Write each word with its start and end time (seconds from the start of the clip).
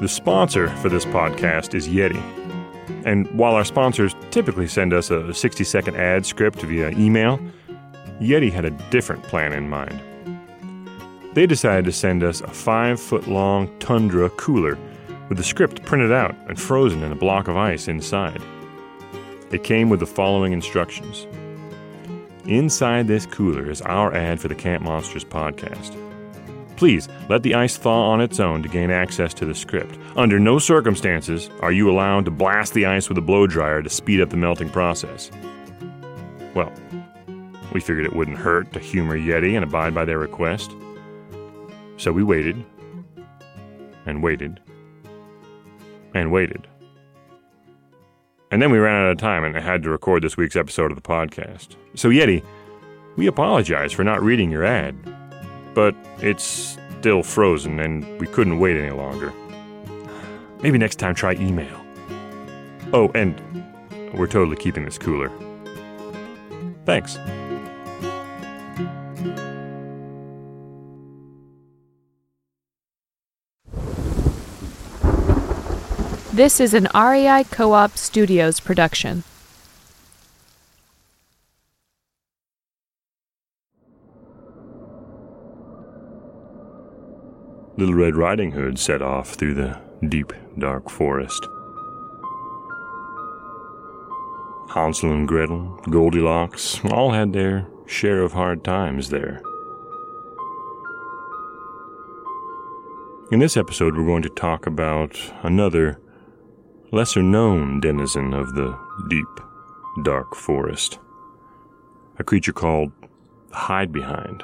The 0.00 0.08
sponsor 0.08 0.68
for 0.78 0.88
this 0.88 1.04
podcast 1.04 1.72
is 1.72 1.86
Yeti. 1.88 2.20
And 3.06 3.30
while 3.30 3.54
our 3.54 3.64
sponsors 3.64 4.14
typically 4.30 4.66
send 4.66 4.92
us 4.92 5.10
a 5.10 5.32
60 5.32 5.62
second 5.62 5.96
ad 5.96 6.26
script 6.26 6.60
via 6.62 6.90
email, 6.90 7.38
Yeti 8.20 8.50
had 8.50 8.64
a 8.64 8.70
different 8.90 9.22
plan 9.22 9.52
in 9.52 9.70
mind. 9.70 10.00
They 11.34 11.46
decided 11.46 11.84
to 11.84 11.92
send 11.92 12.24
us 12.24 12.40
a 12.40 12.48
five 12.48 13.00
foot 13.00 13.28
long 13.28 13.70
Tundra 13.78 14.30
cooler 14.30 14.76
with 15.28 15.38
the 15.38 15.44
script 15.44 15.84
printed 15.84 16.12
out 16.12 16.34
and 16.48 16.60
frozen 16.60 17.04
in 17.04 17.12
a 17.12 17.16
block 17.16 17.46
of 17.46 17.56
ice 17.56 17.86
inside. 17.86 18.42
It 19.52 19.62
came 19.62 19.90
with 19.90 20.00
the 20.00 20.06
following 20.06 20.52
instructions 20.52 21.28
Inside 22.46 23.06
this 23.06 23.26
cooler 23.26 23.70
is 23.70 23.80
our 23.82 24.12
ad 24.12 24.40
for 24.40 24.48
the 24.48 24.54
Camp 24.54 24.82
Monsters 24.82 25.24
podcast. 25.24 25.96
Please 26.76 27.08
let 27.28 27.42
the 27.42 27.54
ice 27.54 27.76
thaw 27.76 28.10
on 28.10 28.20
its 28.20 28.40
own 28.40 28.62
to 28.62 28.68
gain 28.68 28.90
access 28.90 29.32
to 29.34 29.46
the 29.46 29.54
script. 29.54 29.98
Under 30.16 30.38
no 30.38 30.58
circumstances 30.58 31.50
are 31.60 31.72
you 31.72 31.90
allowed 31.90 32.24
to 32.24 32.30
blast 32.30 32.74
the 32.74 32.86
ice 32.86 33.08
with 33.08 33.18
a 33.18 33.22
blow 33.22 33.46
dryer 33.46 33.82
to 33.82 33.90
speed 33.90 34.20
up 34.20 34.30
the 34.30 34.36
melting 34.36 34.70
process. 34.70 35.30
Well, 36.54 36.72
we 37.72 37.80
figured 37.80 38.06
it 38.06 38.14
wouldn't 38.14 38.38
hurt 38.38 38.72
to 38.72 38.78
humor 38.78 39.18
Yeti 39.18 39.54
and 39.54 39.64
abide 39.64 39.94
by 39.94 40.04
their 40.04 40.18
request. 40.18 40.70
So 41.96 42.12
we 42.12 42.22
waited, 42.22 42.64
and 44.06 44.22
waited, 44.22 44.60
and 46.14 46.30
waited. 46.32 46.66
And 48.50 48.62
then 48.62 48.70
we 48.70 48.78
ran 48.78 49.04
out 49.04 49.10
of 49.10 49.18
time 49.18 49.42
and 49.42 49.56
had 49.56 49.82
to 49.82 49.90
record 49.90 50.22
this 50.22 50.36
week's 50.36 50.54
episode 50.54 50.92
of 50.92 50.96
the 50.96 51.02
podcast. 51.02 51.76
So, 51.94 52.08
Yeti, 52.08 52.44
we 53.16 53.26
apologize 53.26 53.92
for 53.92 54.04
not 54.04 54.22
reading 54.22 54.50
your 54.50 54.64
ad, 54.64 54.96
but 55.74 55.94
it's 56.18 56.78
still 56.98 57.22
frozen 57.22 57.80
and 57.80 58.04
we 58.20 58.26
couldn't 58.26 58.58
wait 58.58 58.76
any 58.76 58.90
longer. 58.90 59.32
Maybe 60.62 60.78
next 60.78 60.96
time 60.96 61.14
try 61.14 61.34
email. 61.34 61.84
Oh, 62.92 63.10
and 63.14 63.40
we're 64.14 64.26
totally 64.26 64.56
keeping 64.56 64.84
this 64.84 64.98
cooler. 64.98 65.30
Thanks. 66.84 67.18
This 76.32 76.60
is 76.60 76.74
an 76.74 76.88
REI 76.94 77.44
Co 77.44 77.72
op 77.74 77.96
Studios 77.96 78.58
production. 78.58 79.22
Little 87.84 88.00
Red 88.00 88.16
Riding 88.16 88.52
Hood 88.52 88.78
set 88.78 89.02
off 89.02 89.34
through 89.34 89.52
the 89.52 89.78
deep, 90.08 90.32
dark 90.58 90.88
forest. 90.88 91.46
Hansel 94.70 95.12
and 95.12 95.28
Gretel, 95.28 95.78
Goldilocks, 95.90 96.82
all 96.86 97.12
had 97.12 97.34
their 97.34 97.66
share 97.84 98.22
of 98.22 98.32
hard 98.32 98.64
times 98.64 99.10
there. 99.10 99.42
In 103.30 103.40
this 103.40 103.54
episode, 103.54 103.98
we're 103.98 104.06
going 104.06 104.22
to 104.22 104.30
talk 104.30 104.66
about 104.66 105.20
another 105.42 106.00
lesser 106.90 107.22
known 107.22 107.80
denizen 107.80 108.32
of 108.32 108.54
the 108.54 108.78
deep, 109.10 109.28
dark 110.04 110.34
forest. 110.34 110.98
A 112.18 112.24
creature 112.24 112.54
called 112.54 112.92
Hidebehind. 113.50 114.42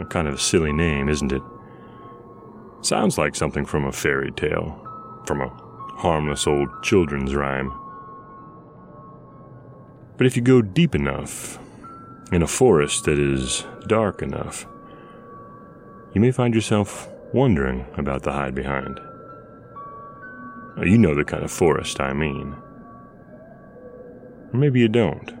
A 0.00 0.06
kind 0.06 0.26
of 0.26 0.40
silly 0.40 0.72
name, 0.72 1.10
isn't 1.10 1.32
it? 1.32 1.42
Sounds 2.86 3.18
like 3.18 3.34
something 3.34 3.64
from 3.64 3.84
a 3.84 3.90
fairy 3.90 4.30
tale, 4.30 4.80
from 5.26 5.40
a 5.40 5.48
harmless 5.96 6.46
old 6.46 6.68
children's 6.84 7.34
rhyme. 7.34 7.72
But 10.16 10.28
if 10.28 10.36
you 10.36 10.42
go 10.42 10.62
deep 10.62 10.94
enough, 10.94 11.58
in 12.30 12.42
a 12.42 12.46
forest 12.46 13.06
that 13.06 13.18
is 13.18 13.64
dark 13.88 14.22
enough, 14.22 14.68
you 16.14 16.20
may 16.20 16.30
find 16.30 16.54
yourself 16.54 17.08
wondering 17.34 17.84
about 17.96 18.22
the 18.22 18.30
Hidebehind. 18.30 19.00
Uh, 20.78 20.84
you 20.84 20.96
know 20.96 21.16
the 21.16 21.24
kind 21.24 21.42
of 21.42 21.50
forest 21.50 22.00
I 22.00 22.12
mean. 22.12 22.54
Or 24.52 24.60
maybe 24.60 24.78
you 24.78 24.88
don't. 24.88 25.32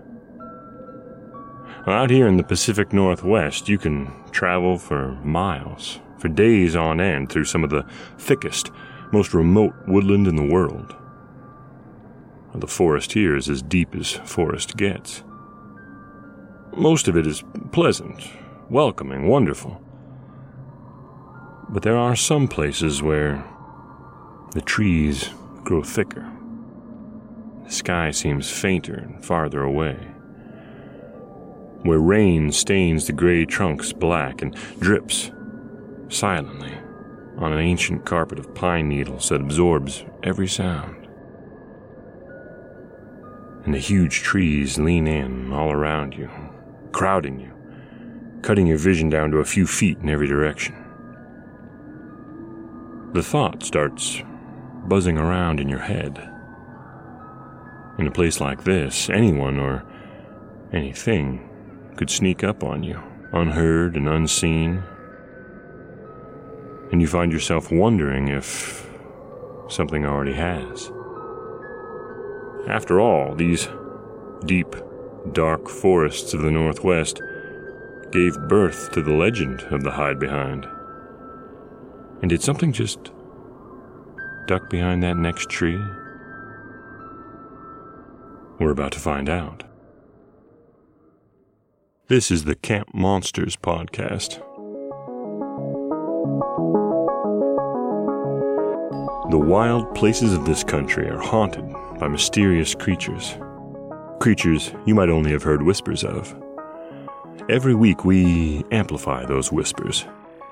Well, 1.86 1.96
Out 1.96 2.10
here 2.10 2.26
in 2.26 2.38
the 2.38 2.42
Pacific 2.42 2.92
Northwest, 2.92 3.68
you 3.68 3.78
can 3.78 4.12
travel 4.32 4.78
for 4.78 5.12
miles, 5.22 6.00
for 6.18 6.28
days 6.28 6.74
on 6.74 7.00
end, 7.00 7.30
through 7.30 7.44
some 7.44 7.64
of 7.64 7.70
the 7.70 7.84
thickest, 8.18 8.70
most 9.12 9.34
remote 9.34 9.74
woodland 9.86 10.26
in 10.26 10.36
the 10.36 10.44
world. 10.44 10.94
The 12.54 12.66
forest 12.66 13.12
here 13.12 13.36
is 13.36 13.50
as 13.50 13.60
deep 13.60 13.94
as 13.94 14.12
forest 14.12 14.76
gets. 14.76 15.22
Most 16.74 17.06
of 17.06 17.16
it 17.16 17.26
is 17.26 17.44
pleasant, 17.70 18.26
welcoming, 18.70 19.28
wonderful. 19.28 19.80
But 21.68 21.82
there 21.82 21.96
are 21.96 22.16
some 22.16 22.48
places 22.48 23.02
where 23.02 23.44
the 24.52 24.62
trees 24.62 25.30
grow 25.64 25.82
thicker. 25.82 26.30
The 27.64 27.72
sky 27.72 28.10
seems 28.10 28.50
fainter 28.50 28.94
and 28.94 29.22
farther 29.24 29.62
away. 29.62 29.96
Where 31.82 31.98
rain 31.98 32.52
stains 32.52 33.06
the 33.06 33.12
gray 33.12 33.44
trunks 33.44 33.92
black 33.92 34.40
and 34.40 34.56
drips 34.78 35.30
silently 36.08 36.72
on 37.38 37.52
an 37.52 37.58
ancient 37.58 38.04
carpet 38.04 38.38
of 38.38 38.54
pine 38.54 38.88
needles 38.88 39.28
that 39.28 39.40
absorbs 39.40 40.04
every 40.22 40.48
sound. 40.48 41.06
And 43.64 43.74
the 43.74 43.78
huge 43.78 44.22
trees 44.22 44.78
lean 44.78 45.06
in 45.06 45.52
all 45.52 45.72
around 45.72 46.14
you, 46.14 46.30
crowding 46.92 47.40
you, 47.40 47.52
cutting 48.42 48.66
your 48.66 48.78
vision 48.78 49.10
down 49.10 49.30
to 49.32 49.38
a 49.38 49.44
few 49.44 49.66
feet 49.66 49.98
in 49.98 50.08
every 50.08 50.28
direction. 50.28 50.74
The 53.12 53.22
thought 53.22 53.62
starts 53.62 54.22
buzzing 54.86 55.18
around 55.18 55.58
in 55.58 55.68
your 55.68 55.80
head. 55.80 56.18
In 57.98 58.06
a 58.06 58.12
place 58.12 58.40
like 58.40 58.64
this, 58.64 59.10
anyone 59.10 59.58
or 59.58 59.84
anything 60.72 61.48
could 61.96 62.10
sneak 62.10 62.44
up 62.44 62.62
on 62.62 62.82
you, 62.82 63.02
unheard 63.32 63.96
and 63.96 64.08
unseen. 64.08 64.82
And 66.92 67.00
you 67.00 67.06
find 67.08 67.32
yourself 67.32 67.72
wondering 67.72 68.28
if 68.28 68.88
something 69.68 70.06
already 70.06 70.32
has. 70.34 70.90
After 72.68 73.00
all, 73.00 73.34
these 73.34 73.68
deep, 74.44 74.74
dark 75.32 75.68
forests 75.68 76.34
of 76.34 76.42
the 76.42 76.50
Northwest 76.50 77.20
gave 78.12 78.38
birth 78.48 78.92
to 78.92 79.02
the 79.02 79.12
legend 79.12 79.62
of 79.70 79.82
the 79.82 79.90
Hidebehind. 79.90 80.70
And 82.22 82.30
did 82.30 82.42
something 82.42 82.72
just 82.72 83.10
duck 84.46 84.70
behind 84.70 85.02
that 85.02 85.16
next 85.16 85.50
tree? 85.50 85.80
We're 88.58 88.70
about 88.70 88.92
to 88.92 89.00
find 89.00 89.28
out. 89.28 89.64
This 92.08 92.30
is 92.30 92.44
the 92.44 92.54
Camp 92.54 92.94
Monsters 92.94 93.56
podcast. 93.56 94.45
The 99.28 99.38
wild 99.38 99.92
places 99.96 100.32
of 100.32 100.44
this 100.44 100.62
country 100.62 101.08
are 101.08 101.18
haunted 101.18 101.68
by 101.98 102.06
mysterious 102.06 102.76
creatures. 102.76 103.34
Creatures 104.20 104.72
you 104.86 104.94
might 104.94 105.08
only 105.08 105.32
have 105.32 105.42
heard 105.42 105.62
whispers 105.62 106.04
of. 106.04 106.32
Every 107.48 107.74
week 107.74 108.04
we 108.04 108.64
amplify 108.70 109.24
those 109.24 109.50
whispers, 109.50 110.04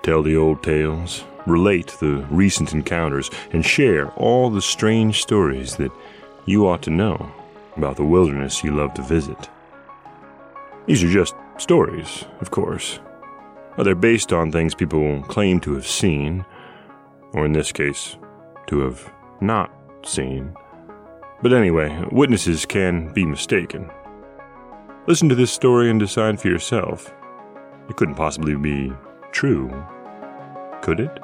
tell 0.02 0.24
the 0.24 0.34
old 0.36 0.64
tales, 0.64 1.22
relate 1.46 1.94
the 2.00 2.26
recent 2.30 2.72
encounters, 2.72 3.30
and 3.52 3.64
share 3.64 4.10
all 4.14 4.50
the 4.50 4.60
strange 4.60 5.22
stories 5.22 5.76
that 5.76 5.92
you 6.44 6.66
ought 6.66 6.82
to 6.82 6.90
know 6.90 7.32
about 7.76 7.94
the 7.94 8.04
wilderness 8.04 8.64
you 8.64 8.74
love 8.74 8.92
to 8.94 9.02
visit. 9.02 9.48
These 10.86 11.04
are 11.04 11.10
just 11.10 11.36
stories, 11.58 12.24
of 12.40 12.50
course. 12.50 12.98
They're 13.78 13.94
based 13.94 14.32
on 14.32 14.50
things 14.50 14.74
people 14.74 15.22
claim 15.22 15.60
to 15.60 15.74
have 15.74 15.86
seen, 15.86 16.44
or 17.32 17.46
in 17.46 17.52
this 17.52 17.70
case, 17.70 18.16
to 18.66 18.80
have 18.80 19.12
not 19.40 19.70
seen. 20.04 20.54
But 21.42 21.52
anyway, 21.52 22.06
witnesses 22.10 22.64
can 22.64 23.12
be 23.12 23.26
mistaken. 23.26 23.90
Listen 25.06 25.28
to 25.28 25.34
this 25.34 25.52
story 25.52 25.90
and 25.90 26.00
decide 26.00 26.40
for 26.40 26.48
yourself. 26.48 27.12
It 27.88 27.96
couldn't 27.96 28.14
possibly 28.14 28.54
be 28.54 28.92
true, 29.32 29.70
could 30.80 31.00
it? 31.00 31.18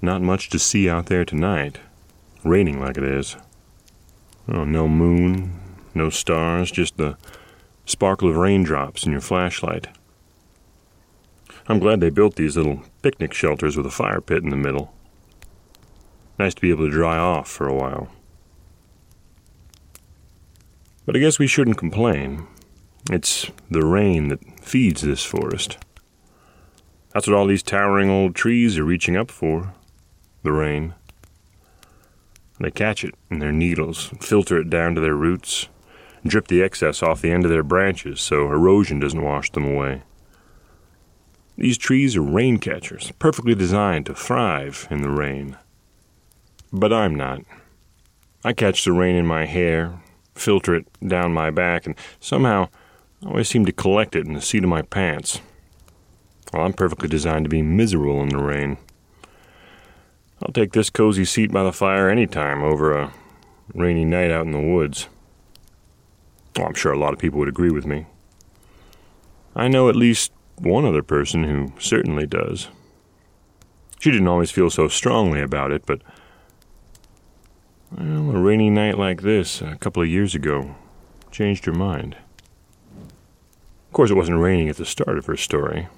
Not 0.00 0.22
much 0.22 0.50
to 0.50 0.58
see 0.60 0.88
out 0.88 1.06
there 1.06 1.24
tonight, 1.24 1.80
raining 2.44 2.80
like 2.80 2.96
it 2.96 3.02
is. 3.02 3.36
Oh, 4.48 4.64
no 4.64 4.88
moon, 4.88 5.60
no 5.94 6.10
stars, 6.10 6.70
just 6.70 6.96
the 6.96 7.16
sparkle 7.84 8.28
of 8.28 8.36
raindrops 8.36 9.04
in 9.04 9.12
your 9.12 9.20
flashlight. 9.20 9.88
I'm 11.68 11.80
glad 11.80 12.00
they 12.00 12.10
built 12.10 12.36
these 12.36 12.56
little 12.56 12.82
picnic 13.02 13.32
shelters 13.32 13.76
with 13.76 13.86
a 13.86 13.90
fire 13.90 14.20
pit 14.20 14.44
in 14.44 14.50
the 14.50 14.56
middle. 14.56 14.94
Nice 16.38 16.54
to 16.54 16.60
be 16.60 16.70
able 16.70 16.84
to 16.84 16.92
dry 16.92 17.16
off 17.16 17.48
for 17.48 17.66
a 17.66 17.74
while. 17.74 18.08
But 21.06 21.16
I 21.16 21.18
guess 21.18 21.38
we 21.38 21.46
shouldn't 21.46 21.78
complain. 21.78 22.46
It's 23.10 23.50
the 23.70 23.84
rain 23.84 24.28
that 24.28 24.60
feeds 24.60 25.02
this 25.02 25.24
forest. 25.24 25.78
That's 27.12 27.26
what 27.26 27.36
all 27.36 27.46
these 27.46 27.62
towering 27.62 28.10
old 28.10 28.34
trees 28.34 28.78
are 28.78 28.84
reaching 28.84 29.16
up 29.16 29.30
for 29.30 29.74
the 30.42 30.52
rain. 30.52 30.94
They 32.58 32.70
catch 32.70 33.04
it 33.04 33.14
in 33.30 33.38
their 33.38 33.52
needles, 33.52 34.10
filter 34.20 34.58
it 34.58 34.70
down 34.70 34.94
to 34.94 35.00
their 35.00 35.14
roots, 35.14 35.68
drip 36.26 36.48
the 36.48 36.62
excess 36.62 37.02
off 37.02 37.20
the 37.20 37.30
end 37.30 37.44
of 37.44 37.50
their 37.50 37.62
branches 37.62 38.20
so 38.20 38.46
erosion 38.46 38.98
doesn't 38.98 39.22
wash 39.22 39.50
them 39.52 39.64
away. 39.64 40.02
These 41.58 41.78
trees 41.78 42.16
are 42.16 42.22
rain 42.22 42.58
catchers, 42.58 43.12
perfectly 43.18 43.54
designed 43.54 44.06
to 44.06 44.14
thrive 44.14 44.86
in 44.90 45.02
the 45.02 45.10
rain. 45.10 45.56
But 46.72 46.92
I'm 46.92 47.14
not. 47.14 47.42
I 48.44 48.52
catch 48.52 48.84
the 48.84 48.92
rain 48.92 49.16
in 49.16 49.26
my 49.26 49.46
hair, 49.46 50.00
filter 50.34 50.74
it 50.74 50.86
down 51.06 51.32
my 51.32 51.50
back, 51.50 51.86
and 51.86 51.94
somehow 52.20 52.68
I 53.24 53.28
always 53.28 53.48
seem 53.48 53.64
to 53.66 53.72
collect 53.72 54.14
it 54.14 54.26
in 54.26 54.34
the 54.34 54.42
seat 54.42 54.64
of 54.64 54.70
my 54.70 54.82
pants. 54.82 55.40
Well, 56.52 56.64
I'm 56.64 56.74
perfectly 56.74 57.08
designed 57.08 57.44
to 57.46 57.50
be 57.50 57.62
miserable 57.62 58.22
in 58.22 58.28
the 58.28 58.38
rain. 58.38 58.76
I'll 60.42 60.52
take 60.52 60.72
this 60.72 60.90
cozy 60.90 61.24
seat 61.24 61.50
by 61.50 61.62
the 61.62 61.72
fire 61.72 62.08
any 62.08 62.26
time 62.26 62.62
over 62.62 62.96
a 62.96 63.12
rainy 63.74 64.04
night 64.04 64.30
out 64.30 64.44
in 64.44 64.52
the 64.52 64.60
woods. 64.60 65.08
I'm 66.56 66.74
sure 66.74 66.92
a 66.92 66.98
lot 66.98 67.12
of 67.12 67.18
people 67.18 67.38
would 67.38 67.48
agree 67.48 67.70
with 67.70 67.86
me. 67.86 68.06
I 69.54 69.68
know 69.68 69.88
at 69.88 69.96
least 69.96 70.32
one 70.56 70.84
other 70.84 71.02
person 71.02 71.44
who 71.44 71.72
certainly 71.78 72.26
does. 72.26 72.68
She 73.98 74.10
didn't 74.10 74.28
always 74.28 74.50
feel 74.50 74.70
so 74.70 74.88
strongly 74.88 75.40
about 75.40 75.72
it, 75.72 75.86
but 75.86 76.02
well, 77.96 78.30
a 78.30 78.38
rainy 78.38 78.68
night 78.68 78.98
like 78.98 79.22
this 79.22 79.62
a 79.62 79.76
couple 79.76 80.02
of 80.02 80.08
years 80.08 80.34
ago 80.34 80.74
changed 81.30 81.64
her 81.64 81.72
mind. 81.72 82.16
Of 82.98 83.92
course, 83.92 84.10
it 84.10 84.16
wasn't 84.16 84.40
raining 84.40 84.68
at 84.68 84.76
the 84.76 84.84
start 84.84 85.16
of 85.16 85.26
her 85.26 85.36
story. 85.36 85.88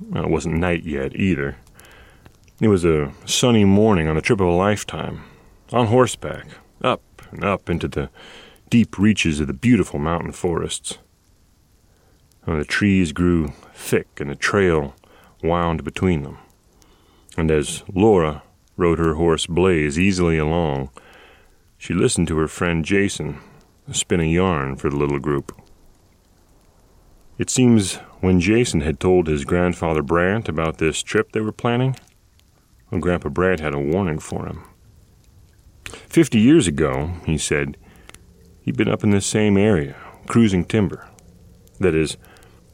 Well, 0.00 0.24
it 0.24 0.30
wasn't 0.30 0.56
night 0.56 0.84
yet 0.84 1.14
either. 1.14 1.56
It 2.60 2.66
was 2.66 2.84
a 2.84 3.12
sunny 3.24 3.64
morning 3.64 4.08
on 4.08 4.16
a 4.16 4.20
trip 4.20 4.40
of 4.40 4.48
a 4.48 4.52
lifetime, 4.52 5.22
on 5.72 5.86
horseback, 5.86 6.48
up 6.82 7.02
and 7.30 7.44
up 7.44 7.70
into 7.70 7.86
the 7.86 8.10
deep 8.68 8.98
reaches 8.98 9.38
of 9.38 9.46
the 9.46 9.52
beautiful 9.52 10.00
mountain 10.00 10.32
forests. 10.32 10.98
And 12.46 12.60
the 12.60 12.64
trees 12.64 13.12
grew 13.12 13.52
thick 13.74 14.08
and 14.18 14.28
the 14.28 14.34
trail 14.34 14.96
wound 15.40 15.84
between 15.84 16.24
them. 16.24 16.38
And 17.36 17.48
as 17.52 17.84
Laura 17.94 18.42
rode 18.76 18.98
her 18.98 19.14
horse 19.14 19.46
Blaze 19.46 19.96
easily 19.96 20.36
along, 20.36 20.90
she 21.76 21.94
listened 21.94 22.26
to 22.26 22.38
her 22.38 22.48
friend 22.48 22.84
Jason 22.84 23.38
spin 23.92 24.18
a 24.18 24.24
yarn 24.24 24.74
for 24.74 24.90
the 24.90 24.96
little 24.96 25.20
group. 25.20 25.56
It 27.38 27.50
seems 27.50 27.94
when 28.20 28.40
Jason 28.40 28.80
had 28.80 28.98
told 28.98 29.28
his 29.28 29.44
grandfather 29.44 30.02
Brant 30.02 30.48
about 30.48 30.78
this 30.78 31.04
trip 31.04 31.30
they 31.30 31.40
were 31.40 31.52
planning, 31.52 31.94
Grandpa 32.90 33.28
Brant 33.28 33.60
had 33.60 33.74
a 33.74 33.78
warning 33.78 34.18
for 34.18 34.46
him. 34.46 34.64
Fifty 35.84 36.38
years 36.38 36.66
ago, 36.66 37.12
he 37.24 37.38
said, 37.38 37.76
he'd 38.62 38.76
been 38.76 38.88
up 38.88 39.04
in 39.04 39.10
this 39.10 39.26
same 39.26 39.56
area, 39.56 39.96
cruising 40.26 40.64
timber. 40.64 41.08
That 41.80 41.94
is, 41.94 42.16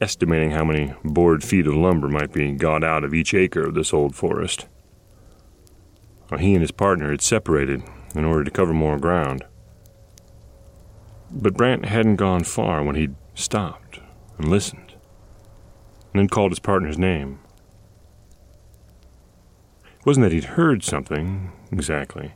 estimating 0.01 0.51
how 0.51 0.65
many 0.65 0.93
board 1.03 1.43
feet 1.43 1.67
of 1.67 1.75
lumber 1.75 2.09
might 2.09 2.33
be 2.33 2.51
got 2.53 2.83
out 2.83 3.03
of 3.03 3.13
each 3.13 3.33
acre 3.33 3.67
of 3.67 3.75
this 3.75 3.93
old 3.93 4.15
forest. 4.15 4.67
Well, 6.29 6.39
he 6.39 6.53
and 6.53 6.61
his 6.61 6.71
partner 6.71 7.11
had 7.11 7.21
separated 7.21 7.83
in 8.15 8.25
order 8.25 8.43
to 8.43 8.51
cover 8.51 8.73
more 8.73 8.97
ground. 8.97 9.45
But 11.31 11.55
Brant 11.55 11.85
hadn't 11.85 12.15
gone 12.15 12.43
far 12.43 12.83
when 12.83 12.95
he'd 12.95 13.15
stopped 13.35 13.99
and 14.37 14.49
listened, 14.49 14.95
and 16.13 16.21
then 16.21 16.29
called 16.29 16.51
his 16.51 16.59
partner's 16.59 16.97
name. 16.97 17.39
Wasn't 20.05 20.23
that 20.23 20.31
he'd 20.31 20.43
heard 20.43 20.83
something, 20.83 21.51
exactly. 21.71 22.33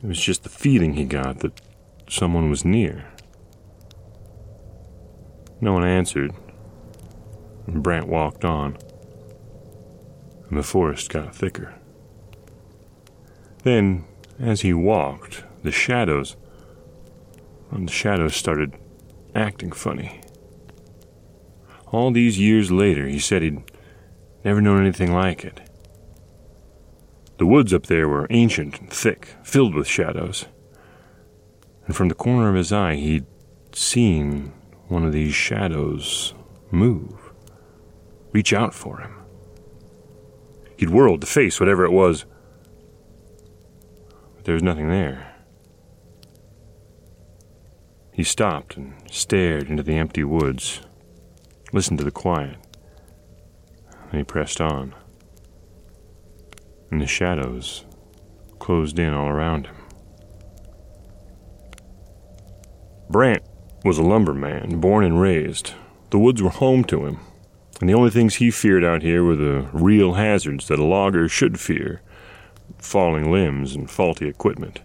It 0.00 0.06
was 0.06 0.20
just 0.20 0.44
the 0.44 0.48
feeling 0.48 0.94
he 0.94 1.04
got 1.04 1.40
that 1.40 1.60
someone 2.08 2.48
was 2.48 2.64
near. 2.64 3.04
No 5.60 5.72
one 5.72 5.84
answered, 5.84 6.32
and 7.66 7.82
Brant 7.82 8.06
walked 8.06 8.44
on, 8.44 8.78
and 10.48 10.56
the 10.56 10.62
forest 10.62 11.10
got 11.10 11.34
thicker. 11.34 11.74
Then, 13.64 14.04
as 14.38 14.60
he 14.60 14.72
walked, 14.72 15.42
the 15.64 15.72
shadows, 15.72 16.36
and 17.72 17.88
the 17.88 17.92
shadows 17.92 18.36
started 18.36 18.74
acting 19.34 19.72
funny. 19.72 20.20
All 21.88 22.12
these 22.12 22.38
years 22.38 22.70
later, 22.70 23.08
he 23.08 23.18
said 23.18 23.42
he'd 23.42 23.62
never 24.44 24.60
known 24.60 24.80
anything 24.80 25.12
like 25.12 25.44
it. 25.44 25.60
The 27.40 27.46
woods 27.46 27.72
up 27.72 27.86
there 27.86 28.06
were 28.06 28.26
ancient 28.28 28.78
and 28.80 28.90
thick, 28.90 29.34
filled 29.42 29.74
with 29.74 29.86
shadows. 29.86 30.44
And 31.86 31.96
from 31.96 32.08
the 32.08 32.14
corner 32.14 32.50
of 32.50 32.54
his 32.54 32.70
eye, 32.70 32.96
he'd 32.96 33.24
seen 33.72 34.52
one 34.88 35.06
of 35.06 35.14
these 35.14 35.34
shadows 35.34 36.34
move, 36.70 37.32
reach 38.32 38.52
out 38.52 38.74
for 38.74 39.00
him. 39.00 39.14
He'd 40.76 40.90
whirled 40.90 41.22
to 41.22 41.26
face 41.26 41.58
whatever 41.58 41.82
it 41.82 41.92
was, 41.92 42.26
but 44.36 44.44
there 44.44 44.52
was 44.52 44.62
nothing 44.62 44.90
there. 44.90 45.34
He 48.12 48.22
stopped 48.22 48.76
and 48.76 48.92
stared 49.10 49.70
into 49.70 49.82
the 49.82 49.96
empty 49.96 50.24
woods 50.24 50.82
listened 51.72 52.00
to 52.00 52.04
the 52.04 52.10
quiet. 52.10 52.58
And 54.10 54.18
he 54.18 54.24
pressed 54.24 54.60
on. 54.60 54.94
And 56.90 57.00
the 57.00 57.06
shadows 57.06 57.84
closed 58.58 58.98
in 58.98 59.14
all 59.14 59.28
around 59.28 59.66
him. 59.66 59.76
Brant 63.08 63.42
was 63.84 63.98
a 63.98 64.02
lumberman, 64.02 64.80
born 64.80 65.04
and 65.04 65.20
raised. 65.20 65.72
The 66.10 66.18
woods 66.18 66.42
were 66.42 66.50
home 66.50 66.84
to 66.84 67.06
him, 67.06 67.18
and 67.80 67.88
the 67.88 67.94
only 67.94 68.10
things 68.10 68.36
he 68.36 68.50
feared 68.50 68.84
out 68.84 69.02
here 69.02 69.24
were 69.24 69.36
the 69.36 69.68
real 69.72 70.14
hazards 70.14 70.68
that 70.68 70.78
a 70.78 70.84
logger 70.84 71.28
should 71.28 71.58
fear 71.58 72.02
falling 72.78 73.30
limbs 73.30 73.74
and 73.74 73.90
faulty 73.90 74.28
equipment. 74.28 74.80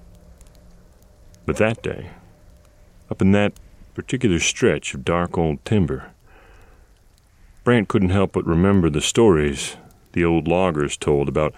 But 1.45 1.57
that 1.57 1.83
day, 1.83 2.09
up 3.09 3.21
in 3.21 3.31
that 3.33 3.53
particular 3.93 4.39
stretch 4.39 4.93
of 4.93 5.05
dark 5.05 5.37
old 5.37 5.63
timber, 5.63 6.11
Brant 7.63 7.87
couldn't 7.87 8.09
help 8.09 8.33
but 8.33 8.45
remember 8.45 8.89
the 8.89 9.01
stories 9.01 9.77
the 10.13 10.25
old 10.25 10.47
loggers 10.47 10.97
told 10.97 11.27
about 11.27 11.53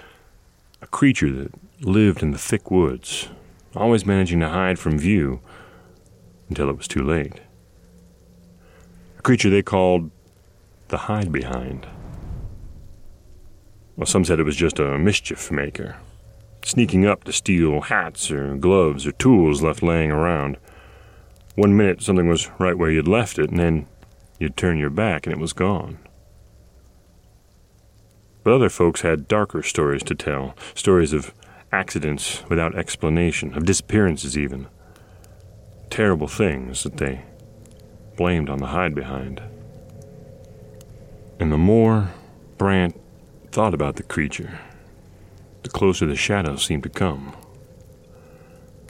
a 0.81 0.88
creature 0.88 1.31
that 1.31 1.51
lived 1.81 2.22
in 2.22 2.31
the 2.31 2.38
thick 2.38 2.72
woods, 2.72 3.29
always 3.75 4.05
managing 4.05 4.39
to 4.39 4.50
hide 4.50 4.79
from 4.79 4.98
view 4.98 5.39
until 6.50 6.69
it 6.69 6.77
was 6.77 6.88
too 6.88 7.03
late. 7.03 7.41
A 9.19 9.22
creature 9.22 9.50
they 9.50 9.62
called 9.62 10.12
the 10.88 10.98
Hidebehind. 10.98 11.86
Well, 13.96 14.05
some 14.05 14.25
said 14.25 14.39
it 14.39 14.43
was 14.43 14.55
just 14.55 14.79
a 14.79 14.98
mischief 14.98 15.51
maker, 15.51 15.98
sneaking 16.63 17.05
up 17.05 17.24
to 17.24 17.34
steal 17.34 17.81
hats 17.81 18.29
or 18.31 18.55
gloves 18.55 19.07
or 19.07 19.12
tools 19.13 19.62
left 19.62 19.81
laying 19.81 20.12
around. 20.12 20.57
One 21.55 21.75
minute 21.75 22.01
something 22.03 22.27
was 22.27 22.50
right 22.60 22.77
where 22.77 22.91
you'd 22.91 23.07
left 23.07 23.39
it, 23.39 23.50
and 23.50 23.60
then 23.60 23.88
You'd 24.39 24.55
turn 24.55 24.77
your 24.77 24.89
back 24.89 25.25
and 25.25 25.34
it 25.34 25.39
was 25.39 25.53
gone. 25.53 25.98
But 28.48 28.54
other 28.54 28.70
folks 28.70 29.01
had 29.01 29.27
darker 29.27 29.62
stories 29.62 30.04
to 30.04 30.16
tell 30.16 30.56
stories 30.74 31.12
of 31.12 31.34
accidents 31.74 32.46
without 32.48 32.75
explanation, 32.75 33.54
of 33.54 33.66
disappearances 33.66 34.38
even. 34.38 34.68
Terrible 35.89 36.30
things 36.30 36.84
that 36.84 36.96
they 36.96 37.24
blamed 38.16 38.50
on 38.50 38.60
the 38.60 38.68
Hidebehind. 38.68 39.42
And 41.42 41.51
the 41.51 41.58
more 41.58 42.12
Brant 42.58 42.98
thought 43.51 43.74
about 43.74 43.98
the 43.98 44.04
creature, 44.04 44.62
the 45.63 45.70
closer 45.70 46.06
the 46.06 46.16
shadows 46.16 46.63
seemed 46.63 46.84
to 46.84 46.89
come. 46.89 47.36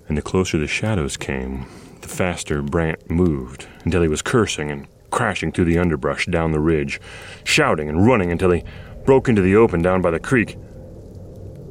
And 0.08 0.16
the 0.16 0.22
closer 0.22 0.60
the 0.60 0.68
shadows 0.68 1.18
came, 1.18 1.66
the 2.02 2.08
faster 2.08 2.62
Brant 2.62 3.10
moved 3.10 3.66
until 3.84 4.04
he 4.04 4.08
was 4.08 4.22
cursing 4.22 4.70
and 4.70 4.88
crashing 5.10 5.52
through 5.52 5.66
the 5.66 5.80
underbrush 5.80 6.28
down 6.28 6.52
the 6.52 6.60
ridge, 6.60 7.02
shouting 7.44 7.90
and 7.90 8.06
running 8.06 8.32
until 8.32 8.52
he 8.52 8.64
broke 9.08 9.30
into 9.30 9.42
the 9.42 9.56
open 9.56 9.82
down 9.82 10.02
by 10.02 10.12
the 10.12 10.20
creek. 10.20 10.56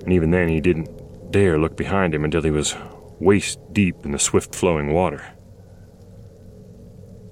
And 0.03 0.13
even 0.13 0.31
then, 0.31 0.49
he 0.49 0.59
didn't 0.59 1.31
dare 1.31 1.59
look 1.59 1.77
behind 1.77 2.15
him 2.15 2.25
until 2.25 2.43
he 2.43 2.51
was 2.51 2.75
waist 3.21 3.61
deep 3.73 3.95
in 4.05 4.13
the 4.13 4.19
swift 4.19 4.55
flowing 4.55 4.93
water. 4.93 5.23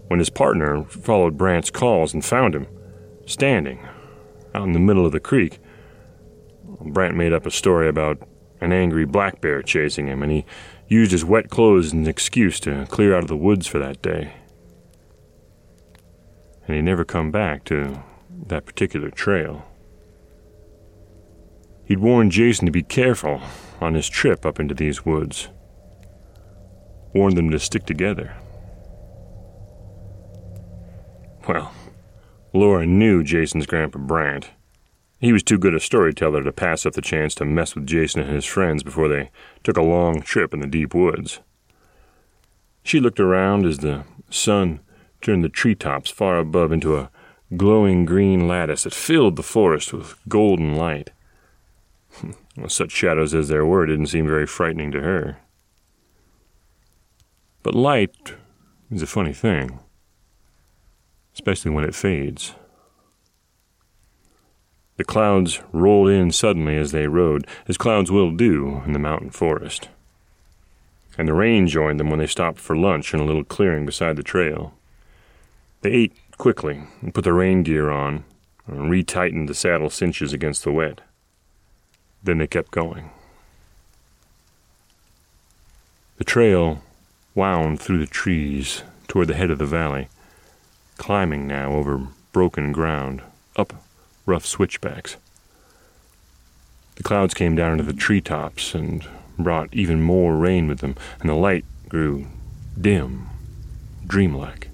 When 0.08 0.18
his 0.18 0.28
partner 0.28 0.84
followed 0.84 1.38
Brant's 1.38 1.70
calls 1.70 2.12
and 2.12 2.22
found 2.22 2.54
him, 2.54 2.66
standing 3.24 3.80
out 4.54 4.66
in 4.66 4.72
the 4.74 4.78
middle 4.78 5.06
of 5.06 5.12
the 5.12 5.20
creek, 5.20 5.58
Brant 6.80 7.16
made 7.16 7.32
up 7.32 7.46
a 7.46 7.50
story 7.50 7.88
about 7.88 8.18
an 8.60 8.72
angry 8.72 9.06
black 9.06 9.40
bear 9.40 9.62
chasing 9.62 10.06
him, 10.06 10.22
and 10.22 10.30
he 10.30 10.44
used 10.86 11.12
his 11.12 11.24
wet 11.24 11.48
clothes 11.48 11.86
as 11.86 11.92
an 11.94 12.06
excuse 12.06 12.60
to 12.60 12.84
clear 12.90 13.16
out 13.16 13.22
of 13.22 13.28
the 13.28 13.36
woods 13.36 13.66
for 13.66 13.78
that 13.78 14.02
day. 14.02 14.34
And 16.66 16.76
he 16.76 16.82
never 16.82 17.06
come 17.06 17.30
back 17.30 17.64
to 17.64 18.02
that 18.48 18.66
particular 18.66 19.10
trail. 19.10 19.64
He'd 21.86 21.98
warned 21.98 22.32
Jason 22.32 22.66
to 22.66 22.72
be 22.72 22.82
careful 22.82 23.42
on 23.80 23.94
his 23.94 24.08
trip 24.08 24.46
up 24.46 24.58
into 24.58 24.74
these 24.74 25.04
woods, 25.04 25.48
warned 27.12 27.36
them 27.36 27.50
to 27.50 27.58
stick 27.58 27.84
together. 27.84 28.34
Well, 31.46 31.72
Laura 32.54 32.86
knew 32.86 33.22
Jason's 33.22 33.66
Grandpa 33.66 33.98
Brant. 33.98 34.50
He 35.20 35.32
was 35.32 35.42
too 35.42 35.58
good 35.58 35.74
a 35.74 35.80
storyteller 35.80 36.42
to 36.42 36.52
pass 36.52 36.86
up 36.86 36.94
the 36.94 37.02
chance 37.02 37.34
to 37.36 37.44
mess 37.44 37.74
with 37.74 37.86
Jason 37.86 38.22
and 38.22 38.34
his 38.34 38.44
friends 38.44 38.82
before 38.82 39.08
they 39.08 39.30
took 39.62 39.76
a 39.76 39.82
long 39.82 40.22
trip 40.22 40.54
in 40.54 40.60
the 40.60 40.66
deep 40.66 40.94
woods. 40.94 41.40
She 42.82 43.00
looked 43.00 43.20
around 43.20 43.66
as 43.66 43.78
the 43.78 44.04
sun 44.30 44.80
turned 45.20 45.44
the 45.44 45.48
treetops 45.48 46.10
far 46.10 46.38
above 46.38 46.72
into 46.72 46.96
a 46.96 47.10
glowing 47.56 48.04
green 48.04 48.46
lattice 48.48 48.84
that 48.84 48.94
filled 48.94 49.36
the 49.36 49.42
forest 49.42 49.92
with 49.92 50.16
golden 50.28 50.76
light. 50.76 51.10
Such 52.68 52.90
shadows 52.90 53.34
as 53.34 53.48
there 53.48 53.66
were 53.66 53.86
didn't 53.86 54.06
seem 54.06 54.26
very 54.26 54.46
frightening 54.46 54.90
to 54.92 55.00
her. 55.00 55.38
But 57.62 57.74
light 57.74 58.34
is 58.90 59.02
a 59.02 59.06
funny 59.06 59.32
thing, 59.32 59.80
especially 61.34 61.70
when 61.70 61.84
it 61.84 61.94
fades. 61.94 62.54
The 64.96 65.04
clouds 65.04 65.60
rolled 65.72 66.10
in 66.10 66.30
suddenly 66.30 66.76
as 66.76 66.92
they 66.92 67.08
rode, 67.08 67.46
as 67.66 67.76
clouds 67.76 68.12
will 68.12 68.30
do 68.30 68.82
in 68.86 68.92
the 68.92 68.98
mountain 68.98 69.30
forest. 69.30 69.88
And 71.18 71.26
the 71.26 71.32
rain 71.32 71.66
joined 71.66 71.98
them 71.98 72.10
when 72.10 72.18
they 72.18 72.26
stopped 72.26 72.58
for 72.58 72.76
lunch 72.76 73.12
in 73.14 73.20
a 73.20 73.24
little 73.24 73.44
clearing 73.44 73.86
beside 73.86 74.16
the 74.16 74.22
trail. 74.22 74.74
They 75.80 75.90
ate 75.90 76.12
quickly 76.38 76.82
and 77.00 77.14
put 77.14 77.24
their 77.24 77.34
rain 77.34 77.62
gear 77.62 77.90
on 77.90 78.24
and 78.66 78.90
retightened 78.90 79.48
the 79.48 79.54
saddle 79.54 79.90
cinches 79.90 80.32
against 80.32 80.64
the 80.64 80.72
wet. 80.72 81.00
Then 82.24 82.38
they 82.38 82.46
kept 82.46 82.70
going. 82.70 83.10
The 86.16 86.24
trail 86.24 86.82
wound 87.34 87.80
through 87.80 87.98
the 87.98 88.06
trees 88.06 88.82
toward 89.08 89.28
the 89.28 89.34
head 89.34 89.50
of 89.50 89.58
the 89.58 89.66
valley, 89.66 90.08
climbing 90.96 91.46
now 91.46 91.72
over 91.72 92.08
broken 92.32 92.72
ground, 92.72 93.22
up 93.56 93.74
rough 94.24 94.46
switchbacks. 94.46 95.16
The 96.96 97.02
clouds 97.02 97.34
came 97.34 97.54
down 97.54 97.72
into 97.72 97.84
the 97.84 97.92
treetops 97.92 98.74
and 98.74 99.06
brought 99.38 99.74
even 99.74 100.00
more 100.00 100.36
rain 100.36 100.66
with 100.66 100.78
them, 100.78 100.96
and 101.20 101.28
the 101.28 101.34
light 101.34 101.64
grew 101.88 102.26
dim, 102.80 103.28
dreamlike. 104.06 104.68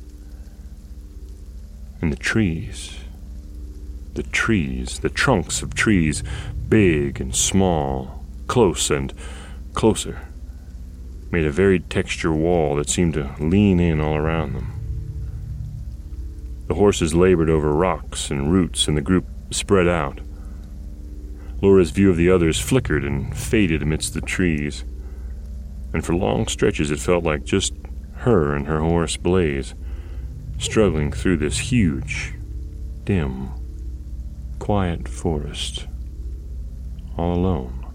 And 2.00 2.12
the 2.12 2.16
trees, 2.16 2.98
the 4.14 4.22
trees, 4.22 5.00
the 5.00 5.08
trunks 5.08 5.62
of 5.62 5.74
trees 5.74 6.22
big 6.70 7.20
and 7.20 7.34
small, 7.34 8.24
close 8.46 8.90
and 8.90 9.12
closer, 9.74 10.28
made 11.30 11.44
a 11.44 11.50
varied 11.50 11.90
texture 11.90 12.32
wall 12.32 12.76
that 12.76 12.88
seemed 12.88 13.14
to 13.14 13.34
lean 13.40 13.80
in 13.80 14.00
all 14.00 14.14
around 14.14 14.54
them. 14.54 14.76
The 16.68 16.74
horses 16.74 17.14
labored 17.14 17.50
over 17.50 17.74
rocks 17.74 18.30
and 18.30 18.52
roots, 18.52 18.86
and 18.86 18.96
the 18.96 19.02
group 19.02 19.26
spread 19.50 19.88
out. 19.88 20.20
Laura's 21.60 21.90
view 21.90 22.08
of 22.08 22.16
the 22.16 22.30
others 22.30 22.60
flickered 22.60 23.04
and 23.04 23.36
faded 23.36 23.82
amidst 23.82 24.14
the 24.14 24.20
trees, 24.20 24.84
and 25.92 26.04
for 26.04 26.14
long 26.14 26.46
stretches 26.46 26.92
it 26.92 27.00
felt 27.00 27.24
like 27.24 27.44
just 27.44 27.74
her 28.18 28.54
and 28.54 28.68
her 28.68 28.80
horse 28.80 29.16
Blaze, 29.16 29.74
struggling 30.58 31.10
through 31.10 31.38
this 31.38 31.58
huge, 31.58 32.34
dim, 33.04 33.50
quiet 34.60 35.08
forest 35.08 35.88
all 37.20 37.34
alone. 37.34 37.86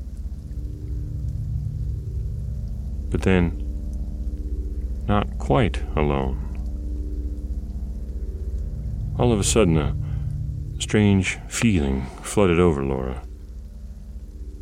But 3.09 3.23
then, 3.23 3.61
not 5.07 5.39
quite 5.39 5.81
alone. 5.95 6.41
All 9.17 9.31
of 9.31 9.39
a 9.39 9.43
sudden, 9.43 9.77
a 9.77 9.95
strange 10.79 11.39
feeling 11.47 12.05
flooded 12.21 12.59
over 12.59 12.83
Laura. 12.83 13.23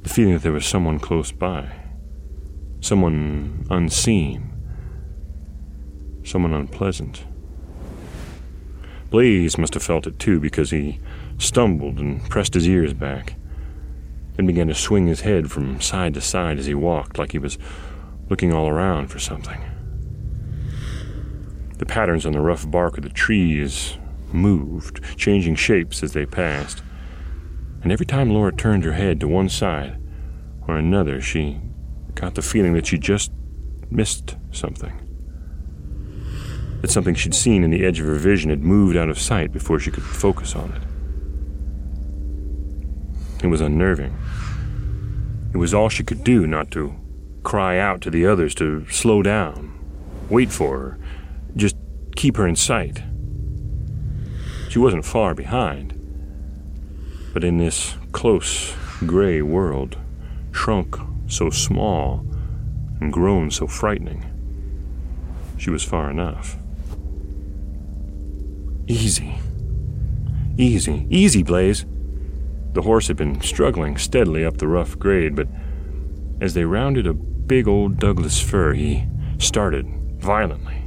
The 0.04 0.10
feeling 0.10 0.34
that 0.34 0.44
there 0.44 0.52
was 0.52 0.66
someone 0.66 1.00
close 1.00 1.32
by, 1.32 1.70
someone 2.80 3.66
unseen, 3.70 4.50
someone 6.24 6.54
unpleasant. 6.54 7.26
Blaze 9.10 9.58
must 9.58 9.74
have 9.74 9.84
felt 9.84 10.08
it 10.08 10.20
too 10.20 10.40
because 10.40 10.72
he 10.72 11.00
stumbled 11.38 12.00
and 12.00 12.22
pressed 12.30 12.54
his 12.54 12.68
ears 12.68 12.94
back 12.94 13.36
then 14.36 14.48
began 14.48 14.68
to 14.68 14.76
swing 14.76 15.08
his 15.08 15.22
head 15.22 15.52
from 15.52 15.80
side 15.80 16.14
to 16.16 16.22
side 16.22 16.60
as 16.60 16.66
he 16.66 16.74
walked, 16.74 17.18
like 17.18 17.32
he 17.32 17.40
was 17.40 17.58
looking 18.30 18.54
all 18.54 18.68
around 18.68 19.08
for 19.08 19.20
something. 19.20 19.62
The 21.78 21.86
patterns 21.86 22.26
on 22.26 22.32
the 22.32 22.40
rough 22.40 22.70
bark 22.70 22.98
of 22.98 23.04
the 23.04 23.10
trees 23.10 23.98
moved, 24.32 25.02
changing 25.18 25.56
shapes 25.56 26.02
as 26.02 26.14
they 26.14 26.26
passed. 26.26 26.82
And 27.82 27.92
every 27.92 28.06
time 28.06 28.30
Laura 28.30 28.54
turned 28.54 28.84
her 28.86 28.94
head 28.94 29.20
to 29.20 29.28
one 29.28 29.50
side 29.50 30.00
or 30.68 30.78
another, 30.78 31.20
she 31.22 31.60
got 32.16 32.36
the 32.36 32.42
feeling 32.42 32.74
that 32.74 32.88
she 32.88 32.98
just 32.98 33.32
missed 33.92 34.38
something. 34.52 34.94
That 36.82 36.92
something 36.92 37.16
she'd 37.16 37.36
seen 37.36 37.64
in 37.64 37.72
the 37.72 37.86
edge 37.86 38.00
of 38.00 38.08
her 38.08 38.16
vision 38.16 38.50
had 38.50 38.64
moved 38.64 38.98
out 38.98 39.10
of 39.10 39.20
sight 39.20 39.52
before 39.52 39.80
she 39.80 39.92
could 39.92 40.04
focus 40.04 40.56
on 40.56 40.72
it. 40.72 40.82
It 43.44 43.48
was 43.48 43.62
unnerving. 43.62 44.18
It 45.54 45.58
was 45.58 45.74
all 45.74 45.90
she 45.90 46.04
could 46.04 46.24
do 46.24 46.48
not 46.48 46.72
to 46.72 46.96
cry 47.44 47.78
out 47.78 48.02
to 48.02 48.10
the 48.10 48.26
others 48.26 48.56
to 48.56 48.88
slow 48.90 49.22
down, 49.22 49.78
wait 50.30 50.50
for 50.50 50.80
her, 50.80 51.00
just 51.56 51.76
keep 52.16 52.38
her 52.38 52.48
in 52.48 52.56
sight. 52.56 53.04
She 54.70 54.80
wasn't 54.80 55.06
far 55.06 55.36
behind, 55.36 55.94
but 57.34 57.44
in 57.44 57.58
this 57.58 57.96
close, 58.14 58.74
gray 59.06 59.42
world, 59.42 59.98
shrunk 60.52 60.96
so 61.28 61.50
small 61.50 62.26
and 63.02 63.12
grown 63.12 63.52
so 63.52 63.68
frightening, 63.68 64.26
she 65.58 65.70
was 65.70 65.84
far 65.84 66.10
enough. 66.10 66.56
Easy. 68.88 69.36
Easy. 70.58 71.06
Easy, 71.10 71.44
Blaze. 71.44 71.86
The 72.74 72.82
horse 72.82 73.08
had 73.08 73.18
been 73.18 73.40
struggling 73.42 73.98
steadily 73.98 74.44
up 74.44 74.58
the 74.58 74.68
rough 74.68 74.98
grade, 74.98 75.36
but 75.36 75.48
as 76.42 76.54
they 76.54 76.66
rounded 76.66 77.06
a 77.06 77.14
big 77.14 77.68
old 77.68 77.98
Douglas 77.98 78.42
fir, 78.42 78.74
he 78.74 79.06
started 79.38 79.88
violently, 80.18 80.84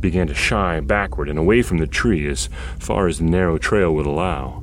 began 0.00 0.26
to 0.28 0.34
shy 0.34 0.80
backward 0.80 1.28
and 1.28 1.38
away 1.38 1.62
from 1.62 1.78
the 1.78 1.86
tree 1.86 2.26
as 2.26 2.48
far 2.78 3.06
as 3.06 3.18
the 3.18 3.24
narrow 3.24 3.58
trail 3.58 3.94
would 3.94 4.06
allow. 4.06 4.62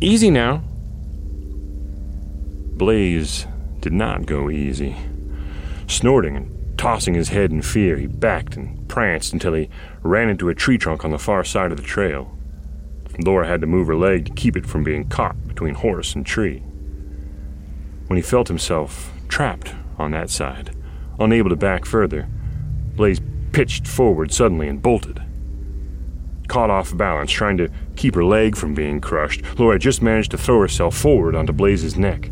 Easy 0.00 0.30
now. 0.30 0.62
Blaze 2.76 3.46
did 3.80 3.92
not 3.92 4.26
go 4.26 4.50
easy. 4.50 4.96
Snorting 5.86 6.36
and 6.36 6.78
tossing 6.78 7.14
his 7.14 7.28
head 7.30 7.50
in 7.50 7.62
fear, 7.62 7.96
he 7.96 8.06
backed 8.06 8.56
and 8.56 8.88
pranced 8.88 9.32
until 9.32 9.54
he 9.54 9.68
ran 10.02 10.28
into 10.28 10.48
a 10.48 10.54
tree 10.54 10.78
trunk 10.78 11.04
on 11.04 11.10
the 11.10 11.18
far 11.18 11.44
side 11.44 11.70
of 11.70 11.76
the 11.76 11.82
trail. 11.82 12.35
Laura 13.24 13.46
had 13.46 13.60
to 13.60 13.66
move 13.66 13.86
her 13.86 13.96
leg 13.96 14.26
to 14.26 14.32
keep 14.32 14.56
it 14.56 14.66
from 14.66 14.84
being 14.84 15.08
caught 15.08 15.46
between 15.46 15.74
horse 15.74 16.14
and 16.14 16.26
tree. 16.26 16.58
When 18.08 18.16
he 18.16 18.22
felt 18.22 18.48
himself 18.48 19.12
trapped 19.28 19.74
on 19.98 20.10
that 20.12 20.30
side, 20.30 20.76
unable 21.18 21.50
to 21.50 21.56
back 21.56 21.84
further, 21.84 22.28
Blaze 22.94 23.20
pitched 23.52 23.86
forward 23.86 24.32
suddenly 24.32 24.68
and 24.68 24.82
bolted. 24.82 25.22
Caught 26.48 26.70
off 26.70 26.96
balance, 26.96 27.32
trying 27.32 27.56
to 27.56 27.70
keep 27.96 28.14
her 28.14 28.24
leg 28.24 28.56
from 28.56 28.74
being 28.74 29.00
crushed, 29.00 29.42
Laura 29.58 29.78
just 29.78 30.02
managed 30.02 30.30
to 30.30 30.38
throw 30.38 30.60
herself 30.60 30.96
forward 30.96 31.34
onto 31.34 31.52
Blaze's 31.52 31.96
neck. 31.96 32.30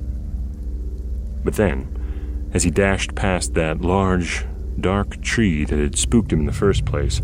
But 1.43 1.55
then, 1.55 2.51
as 2.53 2.63
he 2.63 2.71
dashed 2.71 3.15
past 3.15 3.55
that 3.55 3.81
large, 3.81 4.45
dark 4.79 5.21
tree 5.23 5.65
that 5.65 5.79
had 5.79 5.99
spooked 5.99 6.33
him 6.33 6.41
in 6.41 6.47
the 6.47 6.53
first 6.53 6.85
place, 6.85 7.21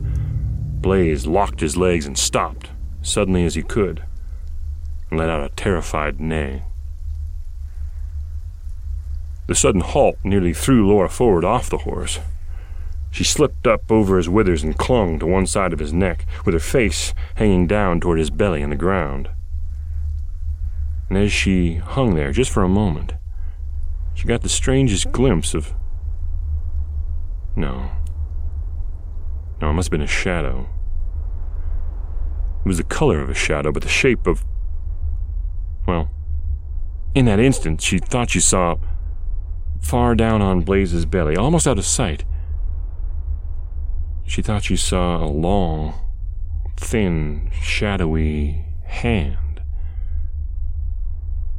Blaze 0.81 1.26
locked 1.26 1.61
his 1.61 1.76
legs 1.76 2.07
and 2.07 2.19
stopped, 2.19 2.70
suddenly 3.02 3.45
as 3.45 3.54
he 3.54 3.62
could, 3.62 4.04
and 5.11 5.19
let 5.19 5.30
out 5.30 5.45
a 5.45 5.54
terrified 5.54 6.21
neigh. 6.21 6.62
The 9.47 9.54
sudden 9.54 9.80
halt 9.80 10.16
nearly 10.23 10.54
threw 10.54 10.87
Laura 10.87 11.09
forward 11.09 11.45
off 11.45 11.69
the 11.69 11.78
horse. 11.78 12.21
She 13.11 13.25
slipped 13.25 13.66
up 13.66 13.90
over 13.90 14.16
his 14.16 14.28
withers 14.28 14.62
and 14.62 14.78
clung 14.78 15.19
to 15.19 15.26
one 15.26 15.47
side 15.47 15.73
of 15.73 15.80
his 15.80 15.92
neck, 15.92 16.25
with 16.45 16.54
her 16.54 16.61
face 16.61 17.12
hanging 17.35 17.66
down 17.66 18.00
toward 18.00 18.19
his 18.19 18.30
belly 18.30 18.62
and 18.62 18.71
the 18.71 18.76
ground. 18.76 19.28
And 21.09 21.19
as 21.19 21.33
she 21.33 21.76
hung 21.76 22.14
there 22.14 22.30
just 22.30 22.52
for 22.52 22.62
a 22.62 22.69
moment, 22.69 23.14
she 24.14 24.26
got 24.26 24.42
the 24.42 24.49
strangest 24.49 25.11
glimpse 25.11 25.54
of. 25.54 25.75
No. 27.57 27.90
No, 29.61 29.71
it 29.71 29.73
must 29.73 29.87
have 29.87 29.90
been 29.90 30.02
a 30.02 30.07
shadow. 30.07 30.69
It 32.61 32.69
was 32.69 32.76
the 32.76 32.85
color 32.85 33.21
of 33.21 33.31
a 33.31 33.35
shadow, 33.35 33.73
but 33.73 33.83
the 33.83 33.88
shape 33.88 34.26
of. 34.26 34.45
Well, 35.87 36.11
in 37.14 37.25
that 37.25 37.40
instant, 37.40 37.81
she 37.81 37.99
thought 37.99 38.31
she 38.31 38.40
saw, 38.40 38.76
far 39.81 40.14
down 40.14 40.43
on 40.43 40.61
Blaze's 40.61 41.07
belly, 41.07 41.37
almost 41.37 41.67
out 41.67 41.79
of 41.79 41.85
sight, 41.85 42.25
she 44.31 44.43
thought 44.43 44.62
she 44.62 44.76
saw 44.76 45.25
a 45.25 45.26
long, 45.26 45.95
thin, 46.76 47.50
shadowy 47.61 48.64
hand. 48.85 49.61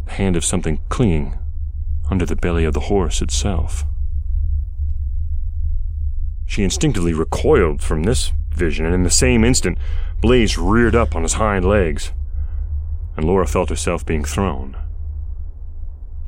The 0.05 0.13
hand 0.13 0.37
of 0.37 0.45
something 0.45 0.79
clinging 0.87 1.37
under 2.09 2.25
the 2.25 2.37
belly 2.37 2.63
of 2.63 2.73
the 2.73 2.81
horse 2.81 3.21
itself. 3.21 3.83
She 6.45 6.63
instinctively 6.63 7.13
recoiled 7.13 7.81
from 7.81 8.03
this 8.03 8.31
vision, 8.51 8.85
and 8.85 8.95
in 8.95 9.03
the 9.03 9.09
same 9.09 9.43
instant, 9.43 9.77
Blaze 10.21 10.55
reared 10.55 10.95
up 10.95 11.15
on 11.15 11.23
his 11.23 11.33
hind 11.33 11.65
legs, 11.65 12.11
and 13.17 13.25
Laura 13.25 13.47
felt 13.47 13.69
herself 13.69 14.05
being 14.05 14.23
thrown. 14.23 14.77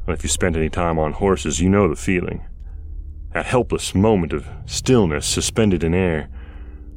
And 0.07 0.15
if 0.15 0.23
you 0.23 0.29
spent 0.29 0.55
any 0.55 0.69
time 0.69 0.97
on 0.97 1.13
horses, 1.13 1.61
you 1.61 1.69
know 1.69 1.87
the 1.87 1.95
feeling. 1.95 2.43
That 3.33 3.45
helpless 3.45 3.93
moment 3.93 4.33
of 4.33 4.47
stillness 4.65 5.27
suspended 5.27 5.83
in 5.83 5.93
air, 5.93 6.27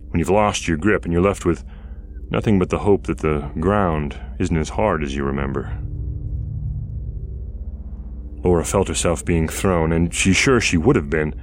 when 0.08 0.20
you've 0.20 0.30
lost 0.30 0.66
your 0.66 0.78
grip 0.78 1.04
and 1.04 1.12
you're 1.12 1.22
left 1.22 1.44
with 1.44 1.64
nothing 2.30 2.58
but 2.58 2.70
the 2.70 2.78
hope 2.78 3.04
that 3.04 3.18
the 3.18 3.50
ground 3.60 4.18
isn't 4.38 4.56
as 4.56 4.70
hard 4.70 5.04
as 5.04 5.14
you 5.14 5.22
remember. 5.22 5.78
Laura 8.42 8.64
felt 8.64 8.88
herself 8.88 9.22
being 9.22 9.48
thrown, 9.48 9.92
and 9.92 10.14
she's 10.14 10.36
sure 10.36 10.60
she 10.60 10.76
would 10.76 10.96
have 10.96 11.10
been, 11.10 11.34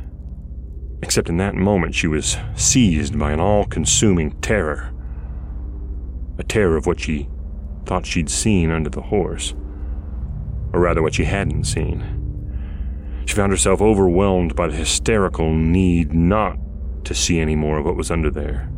except 1.04 1.30
in 1.30 1.38
that 1.38 1.54
moment 1.54 1.94
she 1.94 2.08
was 2.08 2.38
seized 2.56 3.20
by 3.20 3.32
an 3.32 3.40
all 3.40 3.66
consuming 3.66 4.32
terror. 4.42 4.93
A 6.38 6.44
terror 6.44 6.78
of 6.78 6.86
what 6.86 7.00
she 7.00 7.30
thought 7.86 8.06
she'd 8.06 8.30
seen 8.30 8.72
under 8.72 8.90
the 8.90 9.02
horse, 9.02 9.54
or 10.74 10.80
rather, 10.80 11.02
what 11.02 11.14
she 11.14 11.26
hadn't 11.26 11.66
seen. 11.66 13.24
She 13.26 13.36
found 13.36 13.52
herself 13.52 13.82
overwhelmed 13.82 14.56
by 14.56 14.68
the 14.68 14.76
hysterical 14.76 15.54
need 15.54 16.14
not 16.14 16.58
to 17.06 17.14
see 17.14 17.40
any 17.40 17.56
more 17.56 17.78
of 17.78 17.86
what 17.86 17.96
was 17.96 18.12
under 18.12 18.32
there, 18.32 18.70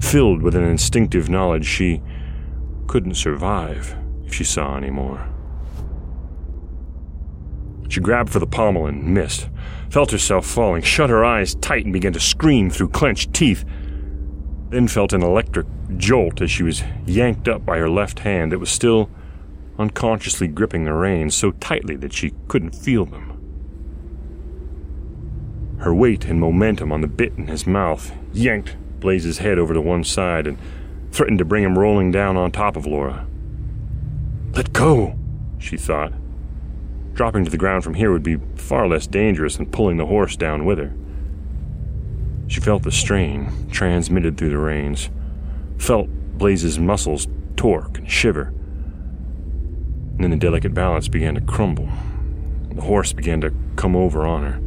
filled 0.00 0.42
with 0.42 0.54
an 0.54 0.64
instinctive 0.64 1.28
knowledge 1.28 1.66
she 1.66 2.02
couldn't 2.86 3.14
survive 3.14 3.96
if 4.26 4.34
she 4.34 4.44
saw 4.44 4.76
any 4.76 4.90
more. 4.90 5.28
She 7.88 8.00
grabbed 8.00 8.30
for 8.30 8.38
the 8.38 8.46
pommel 8.46 8.86
and 8.86 9.14
missed, 9.14 9.48
felt 9.90 10.12
herself 10.12 10.46
falling, 10.46 10.82
shut 10.82 11.10
her 11.10 11.24
eyes 11.24 11.56
tight, 11.56 11.84
and 11.84 11.92
began 11.92 12.12
to 12.12 12.20
scream 12.20 12.70
through 12.70 12.90
clenched 12.90 13.34
teeth. 13.34 13.64
Then 14.70 14.88
felt 14.88 15.12
an 15.12 15.22
electric 15.22 15.66
jolt 15.96 16.40
as 16.40 16.50
she 16.50 16.62
was 16.62 16.82
yanked 17.04 17.48
up 17.48 17.66
by 17.66 17.78
her 17.78 17.90
left 17.90 18.20
hand 18.20 18.52
that 18.52 18.58
was 18.58 18.70
still 18.70 19.10
unconsciously 19.78 20.46
gripping 20.46 20.84
the 20.84 20.92
reins 20.92 21.34
so 21.34 21.50
tightly 21.52 21.96
that 21.96 22.12
she 22.12 22.32
couldn't 22.48 22.74
feel 22.74 23.04
them. 23.04 23.26
Her 25.78 25.94
weight 25.94 26.24
and 26.26 26.38
momentum 26.38 26.92
on 26.92 27.00
the 27.00 27.08
bit 27.08 27.32
in 27.36 27.48
his 27.48 27.66
mouth 27.66 28.12
yanked 28.32 28.76
Blaze's 29.00 29.38
head 29.38 29.58
over 29.58 29.74
to 29.74 29.80
one 29.80 30.04
side 30.04 30.46
and 30.46 30.58
threatened 31.10 31.38
to 31.38 31.44
bring 31.44 31.64
him 31.64 31.78
rolling 31.78 32.12
down 32.12 32.36
on 32.36 32.52
top 32.52 32.76
of 32.76 32.86
Laura. 32.86 33.26
Let 34.52 34.72
go, 34.72 35.18
she 35.58 35.76
thought. 35.76 36.12
Dropping 37.14 37.44
to 37.44 37.50
the 37.50 37.56
ground 37.56 37.82
from 37.82 37.94
here 37.94 38.12
would 38.12 38.22
be 38.22 38.38
far 38.54 38.86
less 38.86 39.06
dangerous 39.06 39.56
than 39.56 39.66
pulling 39.66 39.96
the 39.96 40.06
horse 40.06 40.36
down 40.36 40.64
with 40.64 40.78
her. 40.78 40.92
She 42.50 42.58
felt 42.58 42.82
the 42.82 42.90
strain 42.90 43.68
transmitted 43.70 44.36
through 44.36 44.48
the 44.48 44.58
reins, 44.58 45.08
felt 45.78 46.08
Blaze's 46.36 46.80
muscles 46.80 47.28
torque 47.54 47.98
and 47.98 48.10
shiver. 48.10 48.52
And 50.14 50.24
then 50.24 50.30
the 50.30 50.36
delicate 50.36 50.74
balance 50.74 51.06
began 51.06 51.36
to 51.36 51.40
crumble. 51.42 51.88
The 52.74 52.82
horse 52.82 53.12
began 53.12 53.40
to 53.42 53.54
come 53.76 53.94
over 53.94 54.26
on 54.26 54.42
her. 54.42 54.60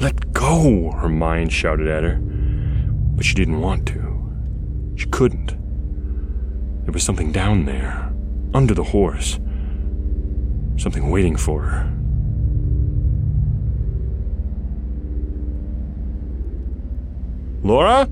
Let 0.00 0.32
go, 0.32 0.92
her 0.92 1.10
mind 1.10 1.52
shouted 1.52 1.88
at 1.88 2.04
her. 2.04 2.18
But 2.22 3.26
she 3.26 3.34
didn't 3.34 3.60
want 3.60 3.86
to. 3.88 4.96
She 4.96 5.08
couldn't. 5.08 5.48
There 6.84 6.92
was 6.92 7.02
something 7.02 7.32
down 7.32 7.66
there, 7.66 8.10
under 8.54 8.72
the 8.72 8.84
horse. 8.84 9.38
Something 10.78 11.10
waiting 11.10 11.36
for 11.36 11.60
her. 11.64 11.99
Laura? 17.62 18.08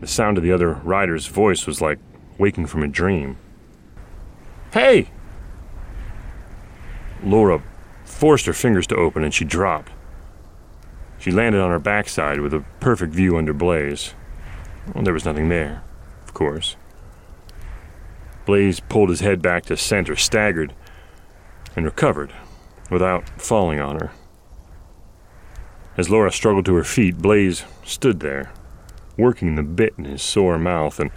The 0.00 0.06
sound 0.06 0.38
of 0.38 0.44
the 0.44 0.52
other 0.52 0.72
rider's 0.72 1.26
voice 1.26 1.66
was 1.66 1.80
like 1.80 1.98
waking 2.38 2.66
from 2.66 2.82
a 2.82 2.88
dream. 2.88 3.36
Hey! 4.72 5.10
Laura 7.22 7.62
forced 8.04 8.46
her 8.46 8.52
fingers 8.52 8.86
to 8.86 8.96
open 8.96 9.24
and 9.24 9.34
she 9.34 9.44
dropped. 9.44 9.92
She 11.18 11.32
landed 11.32 11.60
on 11.60 11.70
her 11.70 11.78
backside 11.78 12.40
with 12.40 12.54
a 12.54 12.64
perfect 12.80 13.12
view 13.12 13.36
under 13.36 13.52
Blaze. 13.52 14.14
Well, 14.94 15.04
there 15.04 15.12
was 15.12 15.24
nothing 15.24 15.48
there, 15.48 15.82
of 16.22 16.32
course. 16.32 16.76
Blaze 18.46 18.80
pulled 18.80 19.10
his 19.10 19.20
head 19.20 19.42
back 19.42 19.66
to 19.66 19.76
center, 19.76 20.16
staggered, 20.16 20.72
and 21.76 21.84
recovered 21.84 22.32
without 22.90 23.28
falling 23.40 23.80
on 23.80 23.96
her. 23.96 24.12
As 25.98 26.08
Laura 26.08 26.32
struggled 26.32 26.64
to 26.66 26.74
her 26.76 26.84
feet, 26.84 27.18
Blaze 27.18 27.64
stood 27.84 28.20
there, 28.20 28.52
working 29.18 29.56
the 29.56 29.62
bit 29.62 29.92
in 29.98 30.04
his 30.06 30.22
sore 30.22 30.58
mouth 30.58 30.98
and 30.98 31.10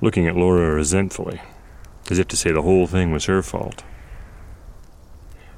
looking 0.00 0.26
at 0.26 0.36
Laura 0.36 0.72
resentfully, 0.72 1.42
as 2.10 2.18
if 2.18 2.28
to 2.28 2.36
say 2.36 2.52
the 2.52 2.62
whole 2.62 2.86
thing 2.86 3.12
was 3.12 3.26
her 3.26 3.42
fault. 3.42 3.84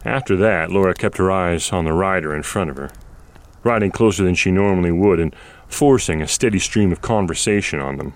After 0.05 0.35
that, 0.37 0.73
Laura 0.73 0.95
kept 0.95 1.19
her 1.19 1.31
eyes 1.31 1.71
on 1.71 1.85
the 1.85 1.93
rider 1.93 2.35
in 2.35 2.43
front 2.43 2.71
of 2.71 2.77
her 2.77 2.91
riding 3.67 3.91
closer 3.91 4.23
than 4.23 4.35
she 4.35 4.51
normally 4.51 4.93
would 4.93 5.19
and 5.19 5.35
forcing 5.67 6.23
a 6.23 6.29
steady 6.29 6.59
stream 6.59 6.93
of 6.93 7.03
conversation 7.03 7.81
on 7.81 7.97
them. 7.97 8.15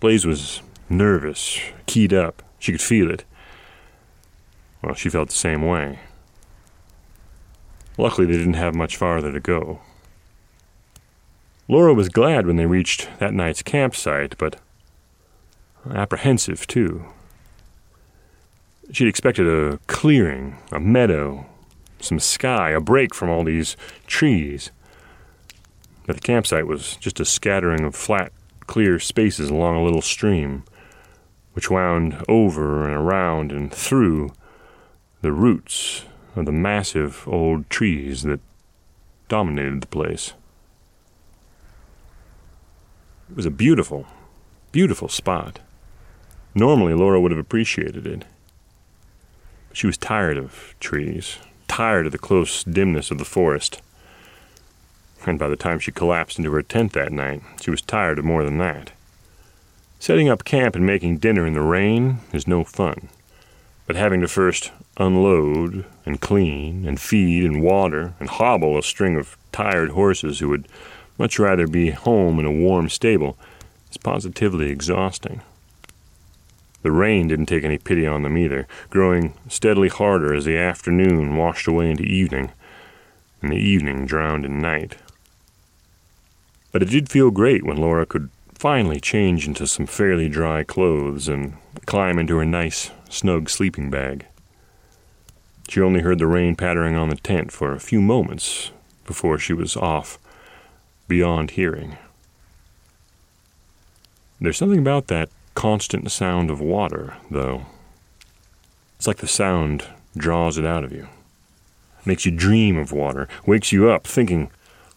Blaze 0.00 0.24
was 0.24 0.62
nervous, 0.88 1.60
keyed 1.86 2.14
up. 2.14 2.42
She 2.58 2.72
could 2.72 2.80
feel 2.80 3.10
it. 3.10 3.24
Well, 4.82 4.94
she 4.94 5.10
felt 5.10 5.28
the 5.28 5.34
same 5.34 5.66
way. 5.66 6.00
Luckily, 7.98 8.28
they 8.28 8.38
didn't 8.38 8.54
have 8.54 8.76
much 8.76 8.96
farther 8.96 9.32
to 9.32 9.40
go. 9.40 9.80
Laura 11.66 11.92
was 11.92 12.08
glad 12.08 12.46
when 12.46 12.56
they 12.56 12.64
reached 12.64 13.08
that 13.18 13.34
night's 13.34 13.60
campsite, 13.60 14.38
but 14.38 14.56
apprehensive 15.92 16.66
too. 16.66 17.04
She'd 18.92 19.08
expected 19.08 19.46
a 19.46 19.78
clearing, 19.88 20.56
a 20.72 20.80
meadow, 20.80 21.44
some 22.00 22.20
sky, 22.20 22.70
a 22.70 22.80
break 22.80 23.14
from 23.14 23.28
all 23.28 23.44
these 23.44 23.76
trees. 24.06 24.70
But 26.06 26.16
the 26.16 26.22
campsite 26.22 26.66
was 26.66 26.96
just 26.96 27.20
a 27.20 27.24
scattering 27.24 27.84
of 27.84 27.94
flat, 27.94 28.32
clear 28.66 28.98
spaces 28.98 29.50
along 29.50 29.76
a 29.76 29.84
little 29.84 30.00
stream, 30.00 30.62
which 31.52 31.70
wound 31.70 32.24
over 32.28 32.86
and 32.86 32.94
around 32.94 33.50
and 33.50 33.70
through 33.70 34.32
the 35.20 35.32
roots 35.32 36.04
of 36.38 36.46
the 36.46 36.52
massive 36.52 37.26
old 37.26 37.68
trees 37.70 38.22
that 38.22 38.40
dominated 39.28 39.82
the 39.82 39.86
place. 39.86 40.34
It 43.30 43.36
was 43.36 43.46
a 43.46 43.50
beautiful, 43.50 44.06
beautiful 44.72 45.08
spot. 45.08 45.60
Normally, 46.54 46.94
Laura 46.94 47.20
would 47.20 47.30
have 47.30 47.38
appreciated 47.38 48.06
it. 48.06 48.24
She 49.72 49.86
was 49.86 49.98
tired 49.98 50.38
of 50.38 50.74
trees, 50.80 51.38
tired 51.68 52.06
of 52.06 52.12
the 52.12 52.18
close 52.18 52.64
dimness 52.64 53.10
of 53.10 53.18
the 53.18 53.24
forest. 53.24 53.82
And 55.26 55.38
by 55.38 55.48
the 55.48 55.56
time 55.56 55.78
she 55.78 55.92
collapsed 55.92 56.38
into 56.38 56.52
her 56.52 56.62
tent 56.62 56.92
that 56.94 57.12
night, 57.12 57.42
she 57.60 57.70
was 57.70 57.82
tired 57.82 58.18
of 58.18 58.24
more 58.24 58.44
than 58.44 58.58
that. 58.58 58.92
Setting 59.98 60.28
up 60.28 60.44
camp 60.44 60.74
and 60.74 60.86
making 60.86 61.18
dinner 61.18 61.46
in 61.46 61.52
the 61.54 61.60
rain 61.60 62.20
is 62.32 62.46
no 62.46 62.64
fun, 62.64 63.08
but 63.88 63.96
having 63.96 64.20
to 64.20 64.28
first 64.28 64.70
unload 64.98 65.86
and 66.04 66.20
clean 66.20 66.86
and 66.86 67.00
feed 67.00 67.42
and 67.42 67.62
water 67.62 68.12
and 68.20 68.28
hobble 68.28 68.76
a 68.76 68.82
string 68.82 69.16
of 69.16 69.38
tired 69.50 69.92
horses 69.92 70.38
who 70.38 70.48
would 70.50 70.68
much 71.16 71.38
rather 71.38 71.66
be 71.66 71.90
home 71.90 72.38
in 72.38 72.44
a 72.44 72.52
warm 72.52 72.90
stable 72.90 73.38
is 73.90 73.96
positively 73.96 74.70
exhausting. 74.70 75.40
The 76.82 76.92
rain 76.92 77.28
didn't 77.28 77.46
take 77.46 77.64
any 77.64 77.78
pity 77.78 78.06
on 78.06 78.22
them 78.22 78.36
either, 78.36 78.68
growing 78.90 79.32
steadily 79.48 79.88
harder 79.88 80.34
as 80.34 80.44
the 80.44 80.58
afternoon 80.58 81.36
washed 81.36 81.66
away 81.66 81.90
into 81.90 82.04
evening, 82.04 82.52
and 83.40 83.50
the 83.50 83.56
evening 83.56 84.04
drowned 84.04 84.44
in 84.44 84.60
night. 84.60 84.96
But 86.72 86.82
it 86.82 86.90
did 86.90 87.08
feel 87.08 87.30
great 87.30 87.64
when 87.64 87.78
Laura 87.78 88.04
could 88.04 88.28
finally 88.52 89.00
change 89.00 89.46
into 89.46 89.66
some 89.66 89.86
fairly 89.86 90.28
dry 90.28 90.62
clothes 90.62 91.26
and 91.26 91.54
climb 91.86 92.18
into 92.18 92.36
her 92.36 92.44
nice, 92.44 92.90
snug 93.08 93.48
sleeping 93.48 93.90
bag. 93.90 94.26
She 95.68 95.80
only 95.80 96.00
heard 96.00 96.18
the 96.18 96.26
rain 96.26 96.56
pattering 96.56 96.96
on 96.96 97.10
the 97.10 97.16
tent 97.16 97.52
for 97.52 97.72
a 97.72 97.80
few 97.80 98.00
moments 98.00 98.70
before 99.04 99.38
she 99.38 99.52
was 99.52 99.76
off, 99.76 100.18
beyond 101.06 101.52
hearing. 101.52 101.98
There's 104.40 104.56
something 104.56 104.78
about 104.78 105.08
that 105.08 105.30
constant 105.54 106.10
sound 106.10 106.50
of 106.50 106.60
water, 106.60 107.16
though. 107.30 107.66
It's 108.96 109.06
like 109.06 109.16
the 109.18 109.26
sound 109.26 109.84
draws 110.16 110.58
it 110.58 110.64
out 110.64 110.84
of 110.84 110.92
you, 110.92 111.08
makes 112.04 112.24
you 112.24 112.32
dream 112.32 112.76
of 112.78 112.92
water, 112.92 113.28
wakes 113.46 113.72
you 113.72 113.90
up 113.90 114.06
thinking 114.06 114.50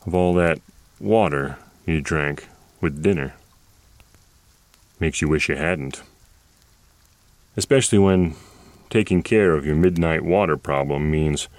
of 0.06 0.13
all 0.13 0.34
that 0.36 0.60
water 1.00 1.58
you 1.86 2.02
drank 2.02 2.47
with 2.80 3.02
dinner. 3.02 3.34
Makes 5.00 5.21
you 5.21 5.28
wish 5.28 5.50
you 5.50 5.56
hadn't. 5.56 6.04
Especially 7.57 7.99
when 7.99 8.35
taking 8.89 9.23
care 9.23 9.53
of 9.53 9.65
your 9.65 9.75
midnight 9.75 10.23
water 10.23 10.57
problem 10.57 11.11
means 11.11 11.49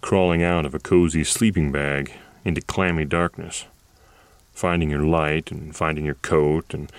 crawling 0.00 0.42
out 0.42 0.66
of 0.66 0.74
a 0.74 0.78
cozy 0.78 1.24
sleeping 1.24 1.70
bag 1.70 2.12
into 2.44 2.60
clammy 2.60 3.04
darkness, 3.04 3.66
finding 4.52 4.90
your 4.90 5.04
light 5.04 5.50
and 5.50 5.74
finding 5.74 6.04
your 6.04 6.16
coat 6.16 6.74
and 6.74 6.90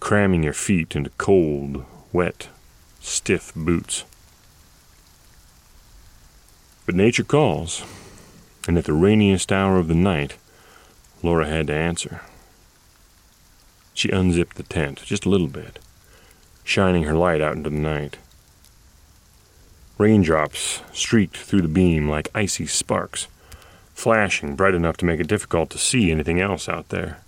cramming 0.00 0.42
your 0.42 0.52
feet 0.52 0.94
into 0.94 1.10
cold, 1.10 1.84
wet, 2.12 2.48
stiff 3.00 3.52
boots. 3.54 4.04
But 6.84 6.94
nature 6.94 7.24
calls, 7.24 7.84
and 8.68 8.78
at 8.78 8.84
the 8.84 8.92
rainiest 8.92 9.50
hour 9.50 9.78
of 9.78 9.88
the 9.88 9.94
night, 9.94 10.36
Laura 11.22 11.46
had 11.46 11.66
to 11.68 11.74
answer. 11.74 12.20
She 13.94 14.10
unzipped 14.10 14.56
the 14.56 14.62
tent 14.62 15.02
just 15.04 15.24
a 15.24 15.28
little 15.28 15.48
bit, 15.48 15.80
shining 16.66 17.04
her 17.04 17.14
light 17.14 17.40
out 17.40 17.56
into 17.56 17.70
the 17.70 17.76
night. 17.76 18.18
Raindrops 19.98 20.82
streaked 20.92 21.36
through 21.36 21.62
the 21.62 21.68
beam 21.68 22.10
like 22.10 22.28
icy 22.34 22.66
sparks, 22.66 23.28
flashing 23.94 24.56
bright 24.56 24.74
enough 24.74 24.96
to 24.98 25.04
make 25.04 25.20
it 25.20 25.28
difficult 25.28 25.70
to 25.70 25.78
see 25.78 26.10
anything 26.10 26.40
else 26.40 26.68
out 26.68 26.88
there. 26.88 27.18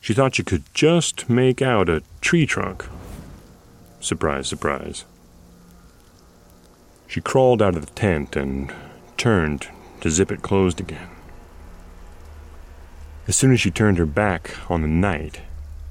She 0.00 0.14
thought 0.14 0.36
she 0.36 0.44
could 0.44 0.62
just 0.72 1.28
make 1.28 1.60
out 1.60 1.88
a 1.88 2.04
tree 2.20 2.46
trunk. 2.46 2.86
Surprise, 4.00 4.46
surprise. 4.46 5.04
She 7.08 7.20
crawled 7.20 7.60
out 7.60 7.76
of 7.76 7.84
the 7.84 7.92
tent 7.92 8.36
and 8.36 8.72
turned 9.16 9.68
to 10.00 10.10
zip 10.10 10.30
it 10.30 10.40
closed 10.40 10.80
again. 10.80 11.08
As 13.26 13.36
soon 13.36 13.52
as 13.52 13.60
she 13.60 13.70
turned 13.70 13.98
her 13.98 14.06
back 14.06 14.56
on 14.70 14.82
the 14.82 14.88
night, 14.88 15.40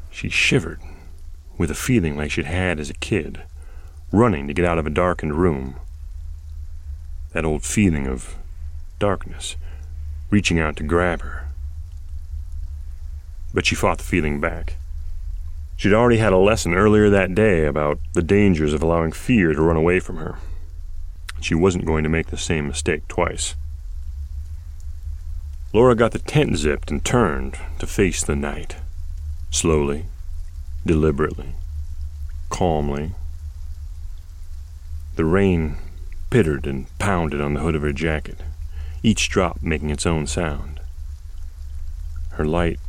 she 0.10 0.30
shivered 0.30 0.80
with 1.58 1.72
a 1.72 1.76
feeling 1.76 2.18
like 2.18 2.32
she'd 2.32 2.46
had 2.46 2.80
as 2.80 2.90
a 2.90 2.96
kid, 2.96 3.44
running 4.12 4.48
to 4.48 4.54
get 4.54 4.66
out 4.66 4.78
of 4.78 4.88
a 4.88 4.92
darkened 4.92 5.36
room. 5.36 5.76
That 7.34 7.46
old 7.46 7.64
feeling 7.64 8.08
of 8.08 8.36
darkness 9.00 9.56
reaching 10.32 10.60
out 10.60 10.78
to 10.78 10.84
grab 10.84 11.22
her. 11.22 11.48
But 13.54 13.66
she 13.66 13.76
fought 13.76 13.98
the 13.98 14.04
feeling 14.04 14.40
back. 14.40 14.78
She'd 15.76 15.94
already 15.94 16.18
had 16.18 16.34
a 16.34 16.38
lesson 16.38 16.74
earlier 16.74 17.10
that 17.10 17.36
day 17.36 17.66
about 17.66 18.00
the 18.14 18.22
dangers 18.22 18.74
of 18.74 18.82
allowing 18.82 19.12
fear 19.12 19.54
to 19.54 19.62
run 19.62 19.76
away 19.76 20.00
from 20.00 20.18
her. 20.18 20.38
She 21.42 21.56
wasn't 21.56 21.86
going 21.86 22.04
to 22.04 22.10
make 22.10 22.28
the 22.28 22.38
same 22.38 22.68
mistake 22.68 23.08
twice. 23.08 23.56
Laura 25.74 25.96
got 25.96 26.12
the 26.12 26.20
tent 26.20 26.58
zipped 26.58 26.92
and 26.92 27.04
turned 27.04 27.58
to 27.80 27.88
face 27.88 28.24
the 28.24 28.36
night. 28.36 28.78
Slowly, 29.50 30.06
deliberately, 30.86 31.54
calmly. 32.50 33.12
The 35.16 35.26
rain 35.26 35.78
pittered 36.30 36.66
and 36.66 36.88
pounded 36.98 37.42
on 37.42 37.54
the 37.54 37.60
hood 37.60 37.76
of 37.76 37.82
her 37.82 37.92
jacket, 37.92 38.40
each 39.04 39.30
drop 39.30 39.62
making 39.62 39.90
its 39.90 40.06
own 40.06 40.28
sound. 40.28 40.80
Her 42.32 42.46
light 42.46 42.80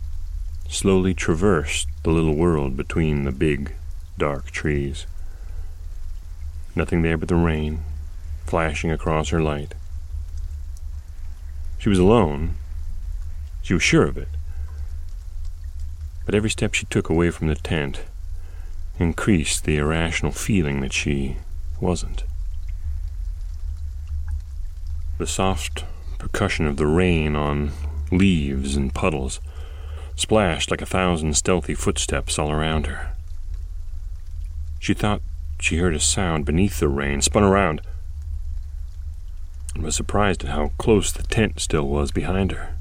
slowly 0.69 1.13
traversed 1.13 1.89
the 2.03 2.11
little 2.11 2.35
world 2.35 2.77
between 2.77 3.25
the 3.25 3.33
big, 3.33 3.75
dark 4.17 4.51
trees. 4.51 5.07
Nothing 6.75 7.03
there 7.03 7.19
but 7.19 7.29
the 7.29 7.35
rain 7.35 7.81
flashing 8.47 8.91
across 8.91 9.29
her 9.29 9.43
light. 9.43 9.75
She 11.79 11.89
was 11.89 11.99
alone, 11.99 12.55
she 13.61 13.75
was 13.75 13.83
sure 13.83 14.07
of 14.07 14.17
it. 14.17 14.29
But 16.25 16.35
every 16.35 16.51
step 16.51 16.75
she 16.75 16.87
took 16.87 17.09
away 17.09 17.31
from 17.31 17.49
the 17.49 17.55
tent 17.55 18.03
increased 18.99 19.65
the 19.65 19.77
irrational 19.77 20.33
feeling 20.33 20.81
that 20.81 20.93
she 20.93 21.37
wasn't. 21.81 22.25
The 25.19 25.27
soft 25.27 25.85
percussion 26.19 26.67
of 26.67 26.77
the 26.77 26.87
rain 26.87 27.35
on 27.35 27.73
leaves 28.11 28.77
and 28.77 28.95
puddles 28.95 29.41
splashed 30.15 30.71
like 30.71 30.83
a 30.83 30.87
thousand 30.87 31.35
stealthy 31.35 31.75
footsteps 31.75 32.39
all 32.39 32.51
around 32.51 32.87
her. 32.87 33.17
She 34.79 34.95
thought 34.95 35.23
she 35.61 35.77
heard 35.77 35.95
a 35.95 36.01
sound 36.01 36.45
beneath 36.45 36.81
the 36.81 36.89
rain, 36.89 37.23
spun 37.23 37.43
around, 37.43 37.83
and 39.75 39.83
was 39.83 39.97
surprised 39.97 40.45
at 40.45 40.51
how 40.51 40.73
close 40.79 41.13
the 41.13 41.23
tent 41.23 41.61
still 41.61 41.89
was 41.89 42.11
behind 42.11 42.53
her. 42.53 42.77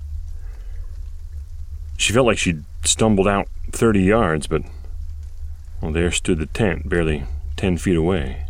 She 1.98 2.14
felt 2.14 2.26
like 2.26 2.38
she'd 2.38 2.64
stumbled 2.84 3.28
out 3.28 3.48
thirty 3.72 4.02
yards, 4.02 4.48
but 4.48 4.64
well, 5.82 5.92
there 5.92 6.12
stood 6.12 6.40
the 6.40 6.46
tent, 6.46 6.88
barely 6.90 7.26
ten 7.56 7.78
feet 7.78 7.96
away. 7.96 8.46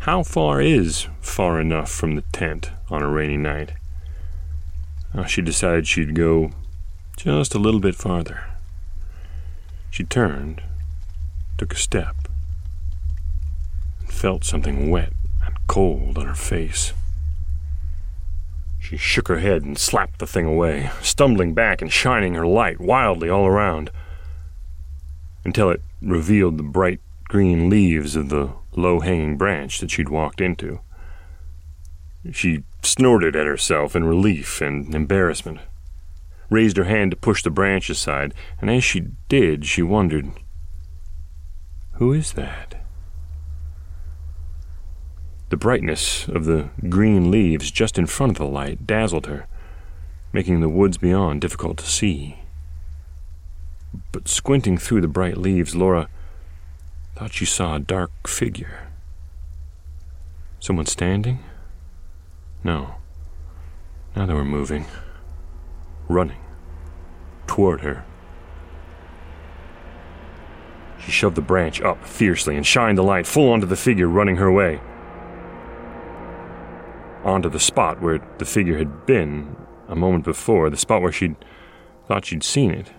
How 0.00 0.22
far 0.22 0.60
is 0.60 1.06
far 1.20 1.60
enough 1.60 1.90
from 1.90 2.14
the 2.14 2.24
tent 2.32 2.70
on 2.90 3.02
a 3.02 3.08
rainy 3.08 3.38
night? 3.38 3.72
Uh, 5.14 5.24
she 5.24 5.40
decided 5.40 5.86
she'd 5.86 6.14
go 6.14 6.50
just 7.16 7.54
a 7.54 7.58
little 7.58 7.80
bit 7.80 7.94
farther. 7.94 8.44
She 9.90 10.04
turned, 10.04 10.60
took 11.56 11.72
a 11.72 11.76
step, 11.76 12.16
and 14.00 14.12
felt 14.12 14.44
something 14.44 14.90
wet 14.90 15.12
and 15.46 15.54
cold 15.68 16.18
on 16.18 16.26
her 16.26 16.34
face. 16.34 16.92
She 18.84 18.98
shook 18.98 19.28
her 19.28 19.38
head 19.38 19.62
and 19.62 19.78
slapped 19.78 20.18
the 20.18 20.26
thing 20.26 20.44
away, 20.44 20.90
stumbling 21.00 21.54
back 21.54 21.80
and 21.80 21.90
shining 21.90 22.34
her 22.34 22.46
light 22.46 22.78
wildly 22.78 23.30
all 23.30 23.46
around, 23.46 23.90
until 25.42 25.70
it 25.70 25.80
revealed 26.02 26.58
the 26.58 26.64
bright 26.64 27.00
green 27.24 27.70
leaves 27.70 28.14
of 28.14 28.28
the 28.28 28.50
low 28.76 29.00
hanging 29.00 29.38
branch 29.38 29.80
that 29.80 29.90
she'd 29.90 30.10
walked 30.10 30.42
into. 30.42 30.80
She 32.30 32.64
snorted 32.82 33.34
at 33.34 33.46
herself 33.46 33.96
in 33.96 34.04
relief 34.04 34.60
and 34.60 34.94
embarrassment, 34.94 35.60
raised 36.50 36.76
her 36.76 36.84
hand 36.84 37.12
to 37.12 37.16
push 37.16 37.42
the 37.42 37.48
branch 37.48 37.88
aside, 37.88 38.34
and 38.60 38.68
as 38.68 38.84
she 38.84 39.06
did, 39.30 39.64
she 39.64 39.80
wondered, 39.80 40.30
Who 41.92 42.12
is 42.12 42.34
that? 42.34 42.83
The 45.50 45.56
brightness 45.56 46.26
of 46.28 46.46
the 46.46 46.70
green 46.88 47.30
leaves 47.30 47.70
just 47.70 47.98
in 47.98 48.06
front 48.06 48.32
of 48.32 48.38
the 48.38 48.46
light 48.46 48.86
dazzled 48.86 49.26
her, 49.26 49.46
making 50.32 50.60
the 50.60 50.68
woods 50.68 50.96
beyond 50.96 51.42
difficult 51.42 51.78
to 51.78 51.86
see. 51.86 52.38
But 54.10 54.26
squinting 54.26 54.78
through 54.78 55.02
the 55.02 55.08
bright 55.08 55.36
leaves, 55.36 55.76
Laura 55.76 56.08
thought 57.14 57.34
she 57.34 57.44
saw 57.44 57.76
a 57.76 57.80
dark 57.80 58.10
figure. 58.26 58.88
Someone 60.60 60.86
standing? 60.86 61.40
No. 62.64 62.96
Now 64.16 64.26
they 64.26 64.34
were 64.34 64.44
moving, 64.44 64.86
running 66.08 66.40
toward 67.46 67.82
her. 67.82 68.04
She 70.98 71.12
shoved 71.12 71.36
the 71.36 71.42
branch 71.42 71.82
up 71.82 72.04
fiercely 72.06 72.56
and 72.56 72.66
shined 72.66 72.96
the 72.96 73.02
light 73.02 73.26
full 73.26 73.52
onto 73.52 73.66
the 73.66 73.76
figure 73.76 74.08
running 74.08 74.36
her 74.36 74.50
way 74.50 74.80
onto 77.24 77.48
the 77.48 77.60
spot 77.60 78.00
where 78.00 78.20
the 78.38 78.44
figure 78.44 78.78
had 78.78 79.06
been 79.06 79.56
a 79.88 79.96
moment 79.96 80.24
before, 80.24 80.70
the 80.70 80.76
spot 80.76 81.02
where 81.02 81.12
she'd 81.12 81.36
thought 82.06 82.26
she'd 82.26 82.42
seen 82.42 82.70
it. 82.70 82.92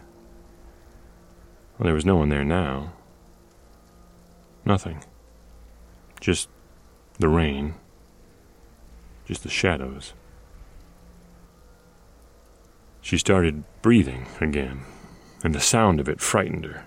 Well, 1.78 1.86
there 1.86 1.94
was 1.94 2.06
no 2.06 2.16
one 2.16 2.30
there 2.30 2.44
now. 2.44 2.94
Nothing. 4.66 5.04
Just 6.20 6.50
the 7.20 7.30
rain. 7.30 7.76
Just 9.26 9.44
the 9.44 9.50
shadows. 9.50 10.14
She 13.02 13.18
started 13.18 13.64
breathing 13.84 14.26
again, 14.42 14.82
and 15.44 15.54
the 15.54 15.60
sound 15.60 16.00
of 16.00 16.10
it 16.10 16.20
frightened 16.20 16.66
her. 16.66 16.86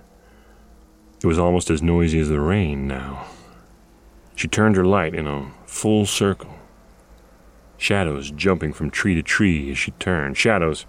It 1.22 1.26
was 1.26 1.38
almost 1.38 1.70
as 1.70 1.82
noisy 1.82 2.18
as 2.18 2.28
the 2.28 2.40
rain 2.40 2.88
now. 2.88 3.26
She 4.34 4.48
turned 4.48 4.76
her 4.76 4.84
light 4.84 5.14
in 5.14 5.26
a 5.26 5.50
full 5.66 6.06
circle. 6.06 6.57
Shadows 7.78 8.32
jumping 8.32 8.72
from 8.72 8.90
tree 8.90 9.14
to 9.14 9.22
tree 9.22 9.70
as 9.70 9.78
she 9.78 9.92
turned, 9.92 10.36
shadows 10.36 10.84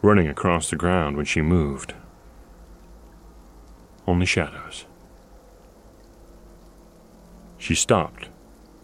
running 0.00 0.26
across 0.26 0.68
the 0.68 0.76
ground 0.76 1.16
when 1.16 1.26
she 1.26 1.42
moved. 1.42 1.94
Only 4.06 4.26
shadows. 4.26 4.86
She 7.58 7.76
stopped, 7.76 8.28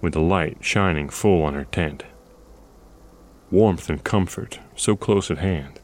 with 0.01 0.13
the 0.13 0.21
light 0.21 0.59
shining 0.61 1.09
full 1.09 1.43
on 1.43 1.55
her 1.55 1.65
tent. 1.65 2.05
Warmth 3.51 3.89
and 3.91 4.05
comfort 4.05 4.61
so 4.77 4.95
close 4.95 5.31
at 5.31 5.39
hand. 5.39 5.81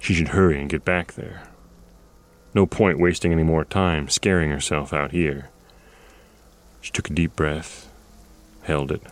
She 0.00 0.14
should 0.14 0.28
hurry 0.28 0.58
and 0.58 0.68
get 0.68 0.84
back 0.84 1.12
there. 1.12 1.42
No 2.54 2.66
point 2.66 2.98
wasting 2.98 3.32
any 3.32 3.44
more 3.44 3.64
time 3.64 4.08
scaring 4.08 4.50
herself 4.50 4.92
out 4.92 5.12
here. 5.12 5.50
She 6.80 6.90
took 6.90 7.10
a 7.10 7.14
deep 7.14 7.36
breath, 7.36 7.88
held 8.62 8.90
it, 8.90 9.02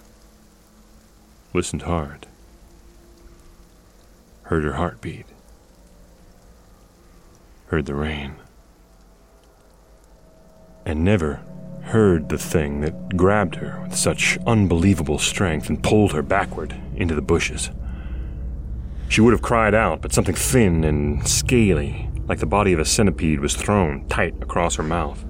listened 1.53 1.83
hard, 1.83 2.27
heard 4.43 4.65
her 4.65 4.75
heartbeat, 4.75 5.27
heard 7.67 7.87
the 7.87 7.95
rain, 7.95 8.37
and 10.85 11.05
never 11.05 11.41
heard 11.83 12.29
the 12.29 12.39
thing 12.39 12.81
that 12.83 13.17
grabbed 13.17 13.55
her 13.57 13.81
with 13.83 13.97
such 13.97 14.39
unbelievable 14.47 15.19
strength 15.19 15.69
and 15.69 15.83
pulled 15.83 16.13
her 16.13 16.23
backward 16.23 16.75
into 16.95 17.15
the 17.15 17.23
bushes. 17.23 17.71
She 19.09 19.23
would 19.23 19.33
have 19.33 19.43
cried 19.43 19.75
out, 19.75 20.03
but 20.03 20.13
something 20.13 20.35
thin 20.35 20.85
and 20.85 21.27
scaly, 21.27 22.11
like 22.27 22.41
the 22.41 22.47
body 22.47 22.75
of 22.75 22.79
a 22.79 22.85
centipede, 22.85 23.41
was 23.41 23.57
thrown 23.57 24.07
tight 24.09 24.35
across 24.43 24.77
her 24.77 24.83
mouth. 24.83 25.25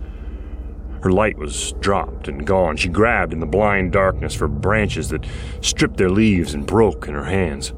Her 1.03 1.11
light 1.13 1.39
was 1.39 1.73
dropped 1.81 2.29
and 2.29 2.47
gone. 2.47 2.77
She 2.77 2.89
grabbed 2.89 3.33
in 3.33 3.41
the 3.41 3.47
blind 3.47 3.93
darkness 3.93 4.35
for 4.35 4.49
branches 4.49 5.11
that 5.11 5.27
stripped 5.61 5.97
their 5.97 6.11
leaves 6.11 6.55
and 6.55 6.67
broke 6.67 7.07
in 7.07 7.15
her 7.15 7.25
hands. 7.25 7.73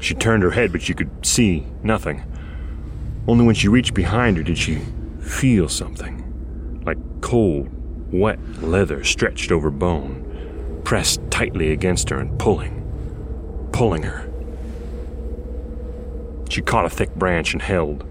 She 0.00 0.14
turned 0.14 0.42
her 0.42 0.50
head, 0.50 0.72
but 0.72 0.82
she 0.82 0.94
could 0.94 1.24
see 1.24 1.66
nothing. 1.82 2.24
Only 3.26 3.44
when 3.44 3.54
she 3.54 3.68
reached 3.68 3.94
behind 3.94 4.36
her 4.36 4.42
did 4.42 4.58
she 4.58 4.80
feel 5.20 5.68
something 5.68 6.82
like 6.84 6.98
cold, 7.20 7.68
wet 8.12 8.38
leather 8.62 9.04
stretched 9.04 9.52
over 9.52 9.70
bone, 9.70 10.80
pressed 10.84 11.20
tightly 11.30 11.72
against 11.72 12.08
her 12.10 12.18
and 12.18 12.38
pulling, 12.38 13.68
pulling 13.72 14.02
her. 14.02 14.30
She 16.48 16.62
caught 16.62 16.86
a 16.86 16.90
thick 16.90 17.14
branch 17.14 17.52
and 17.52 17.62
held. 17.62 18.04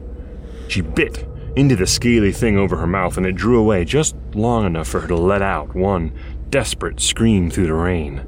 She 0.69 0.81
bit 0.81 1.27
into 1.55 1.75
the 1.75 1.87
scaly 1.87 2.31
thing 2.31 2.57
over 2.57 2.77
her 2.77 2.87
mouth, 2.87 3.17
and 3.17 3.25
it 3.25 3.35
drew 3.35 3.59
away 3.59 3.85
just 3.85 4.15
long 4.33 4.65
enough 4.65 4.87
for 4.87 5.01
her 5.01 5.07
to 5.07 5.15
let 5.15 5.41
out 5.41 5.75
one 5.75 6.11
desperate 6.49 6.99
scream 6.99 7.49
through 7.49 7.67
the 7.67 7.73
rain. 7.73 8.25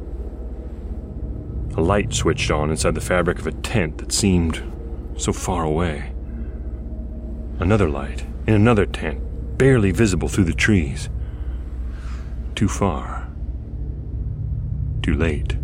A 1.75 1.81
light 1.81 2.13
switched 2.13 2.51
on 2.51 2.69
inside 2.69 2.95
the 2.95 3.01
fabric 3.01 3.39
of 3.39 3.47
a 3.47 3.51
tent 3.51 3.97
that 3.99 4.11
seemed 4.11 4.61
so 5.17 5.31
far 5.31 5.63
away. 5.63 6.13
Another 7.59 7.89
light 7.89 8.25
in 8.47 8.53
another 8.53 8.85
tent, 8.85 9.57
barely 9.57 9.91
visible 9.91 10.27
through 10.27 10.45
the 10.45 10.53
trees. 10.53 11.09
Too 12.55 12.67
far. 12.67 13.27
Too 15.01 15.15
late. 15.15 15.55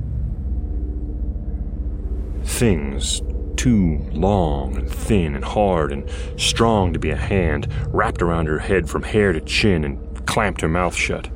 Things 2.44 3.22
too 3.58 4.08
long 4.12 4.78
and 4.78 4.90
thin 4.90 5.36
and 5.36 5.44
hard 5.44 5.92
and 5.92 6.10
strong 6.38 6.94
to 6.94 7.00
be 7.00 7.10
a 7.10 7.16
hand, 7.16 7.68
wrapped 7.88 8.22
around 8.22 8.46
her 8.46 8.60
head 8.60 8.90
from 8.90 9.04
hair 9.04 9.34
to 9.34 9.42
chin 9.42 9.84
and 9.84 10.26
clamped 10.26 10.62
her 10.62 10.68
mouth 10.68 10.96
shut. 10.96 11.30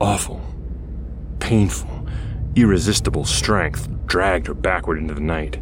Awful, 0.00 0.42
painful, 1.40 2.06
irresistible 2.54 3.24
strength 3.24 3.88
dragged 4.06 4.46
her 4.46 4.54
backward 4.54 4.98
into 4.98 5.14
the 5.14 5.20
night. 5.20 5.58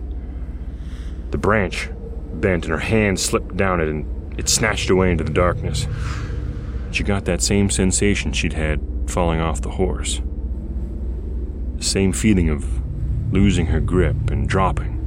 The 1.30 1.38
branch 1.38 1.88
bent 2.34 2.64
and 2.64 2.72
her 2.72 2.80
hand 2.80 3.18
slipped 3.18 3.56
down 3.56 3.80
it 3.80 3.88
and 3.88 4.38
it 4.38 4.48
snatched 4.48 4.90
away 4.90 5.12
into 5.12 5.24
the 5.24 5.32
darkness. 5.32 5.86
She 6.90 7.04
got 7.04 7.24
that 7.26 7.40
same 7.40 7.70
sensation 7.70 8.32
she'd 8.32 8.52
had 8.54 8.80
falling 9.06 9.40
off 9.40 9.62
the 9.62 9.70
horse. 9.70 10.20
The 11.76 11.84
same 11.84 12.12
feeling 12.12 12.50
of 12.50 12.82
losing 13.32 13.66
her 13.66 13.80
grip 13.80 14.30
and 14.30 14.48
dropping 14.48 15.01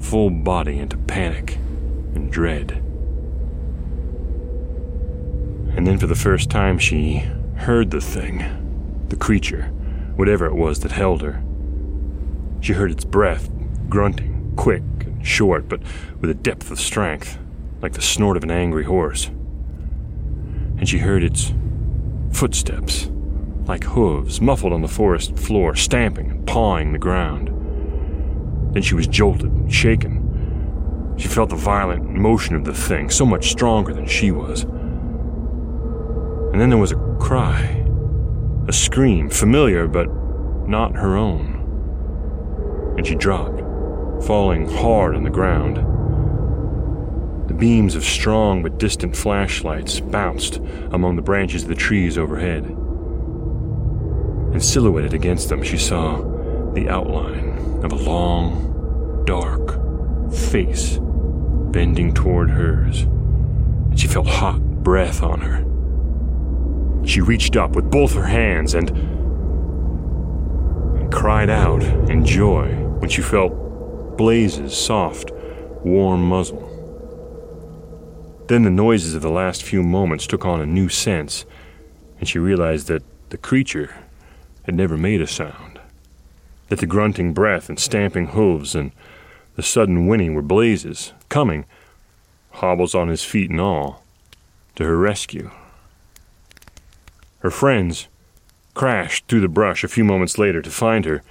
full 0.00 0.30
body 0.30 0.78
into 0.78 0.96
panic 0.96 1.56
and 2.14 2.32
dread. 2.32 2.72
And 5.76 5.86
then 5.86 5.98
for 5.98 6.06
the 6.06 6.16
first 6.16 6.50
time, 6.50 6.78
she 6.78 7.18
heard 7.56 7.90
the 7.90 8.00
thing, 8.00 9.06
the 9.08 9.16
creature, 9.16 9.66
whatever 10.16 10.46
it 10.46 10.54
was 10.54 10.80
that 10.80 10.92
held 10.92 11.22
her. 11.22 11.42
She 12.60 12.72
heard 12.72 12.90
its 12.90 13.04
breath, 13.04 13.48
grunting, 13.88 14.52
quick 14.56 14.82
and 15.00 15.24
short, 15.26 15.68
but 15.68 15.80
with 16.20 16.30
a 16.30 16.34
depth 16.34 16.70
of 16.70 16.80
strength, 16.80 17.38
like 17.80 17.92
the 17.92 18.02
snort 18.02 18.36
of 18.36 18.42
an 18.42 18.50
angry 18.50 18.84
horse. 18.84 19.26
And 20.78 20.88
she 20.88 20.98
heard 20.98 21.22
its 21.22 21.52
footsteps, 22.32 23.10
like 23.66 23.84
hooves, 23.84 24.40
muffled 24.40 24.72
on 24.72 24.82
the 24.82 24.88
forest 24.88 25.36
floor, 25.38 25.76
stamping 25.76 26.30
and 26.30 26.46
pawing 26.46 26.92
the 26.92 26.98
ground. 26.98 27.59
Then 28.72 28.82
she 28.82 28.94
was 28.94 29.06
jolted, 29.06 29.50
shaken. 29.72 31.14
She 31.16 31.28
felt 31.28 31.50
the 31.50 31.56
violent 31.56 32.08
motion 32.08 32.54
of 32.54 32.64
the 32.64 32.74
thing, 32.74 33.10
so 33.10 33.26
much 33.26 33.50
stronger 33.50 33.92
than 33.92 34.06
she 34.06 34.30
was. 34.30 34.62
And 36.52 36.60
then 36.60 36.70
there 36.70 36.78
was 36.78 36.92
a 36.92 37.16
cry, 37.20 37.84
a 38.68 38.72
scream, 38.72 39.28
familiar 39.28 39.86
but 39.86 40.08
not 40.68 40.94
her 40.94 41.16
own. 41.16 41.56
And 42.96 43.06
she 43.06 43.14
dropped, 43.14 43.60
falling 44.24 44.68
hard 44.68 45.14
on 45.14 45.24
the 45.24 45.30
ground. 45.30 45.76
The 47.48 47.54
beams 47.54 47.96
of 47.96 48.04
strong 48.04 48.62
but 48.62 48.78
distant 48.78 49.16
flashlights 49.16 49.98
bounced 49.98 50.60
among 50.92 51.16
the 51.16 51.22
branches 51.22 51.64
of 51.64 51.68
the 51.68 51.74
trees 51.74 52.16
overhead. 52.16 52.64
And 54.52 54.62
silhouetted 54.62 55.14
against 55.14 55.48
them, 55.48 55.62
she 55.62 55.78
saw 55.78 56.22
the 56.74 56.88
outline 56.88 57.80
of 57.82 57.92
a 57.92 57.96
long, 57.96 59.24
dark 59.24 59.78
face 60.32 60.98
bending 61.72 62.12
toward 62.12 62.50
hers, 62.50 63.02
and 63.02 63.98
she 63.98 64.06
felt 64.06 64.26
hot 64.26 64.60
breath 64.82 65.22
on 65.22 65.40
her. 65.40 65.64
She 67.06 67.20
reached 67.20 67.56
up 67.56 67.74
with 67.74 67.90
both 67.90 68.14
her 68.14 68.26
hands 68.26 68.74
and, 68.74 68.90
and 70.98 71.12
cried 71.12 71.50
out 71.50 71.82
in 71.82 72.24
joy 72.24 72.72
when 72.98 73.10
she 73.10 73.22
felt 73.22 74.16
Blaze's 74.16 74.76
soft, 74.76 75.32
warm 75.82 76.28
muzzle. 76.28 76.66
Then 78.48 78.62
the 78.64 78.70
noises 78.70 79.14
of 79.14 79.22
the 79.22 79.30
last 79.30 79.62
few 79.62 79.82
moments 79.82 80.26
took 80.26 80.44
on 80.44 80.60
a 80.60 80.66
new 80.66 80.88
sense, 80.88 81.46
and 82.18 82.28
she 82.28 82.38
realized 82.38 82.88
that 82.88 83.02
the 83.30 83.38
creature 83.38 83.94
had 84.64 84.74
never 84.74 84.96
made 84.96 85.20
a 85.20 85.26
sound 85.26 85.69
that 86.70 86.78
the 86.78 86.86
grunting 86.86 87.34
breath 87.34 87.68
and 87.68 87.78
stamping 87.78 88.28
hooves 88.28 88.74
and 88.74 88.92
the 89.56 89.62
sudden 89.62 90.06
whinny 90.06 90.30
were 90.30 90.40
Blaze's, 90.40 91.12
coming, 91.28 91.66
hobbles 92.52 92.94
on 92.94 93.08
his 93.08 93.24
feet 93.24 93.50
and 93.50 93.60
all, 93.60 94.04
to 94.76 94.84
her 94.84 94.96
rescue. 94.96 95.50
Her 97.40 97.50
friends 97.50 98.06
crashed 98.74 99.26
through 99.26 99.40
the 99.40 99.48
brush 99.48 99.82
a 99.82 99.88
few 99.88 100.04
moments 100.04 100.38
later 100.38 100.62
to 100.62 100.70
find 100.70 101.04
her 101.04 101.22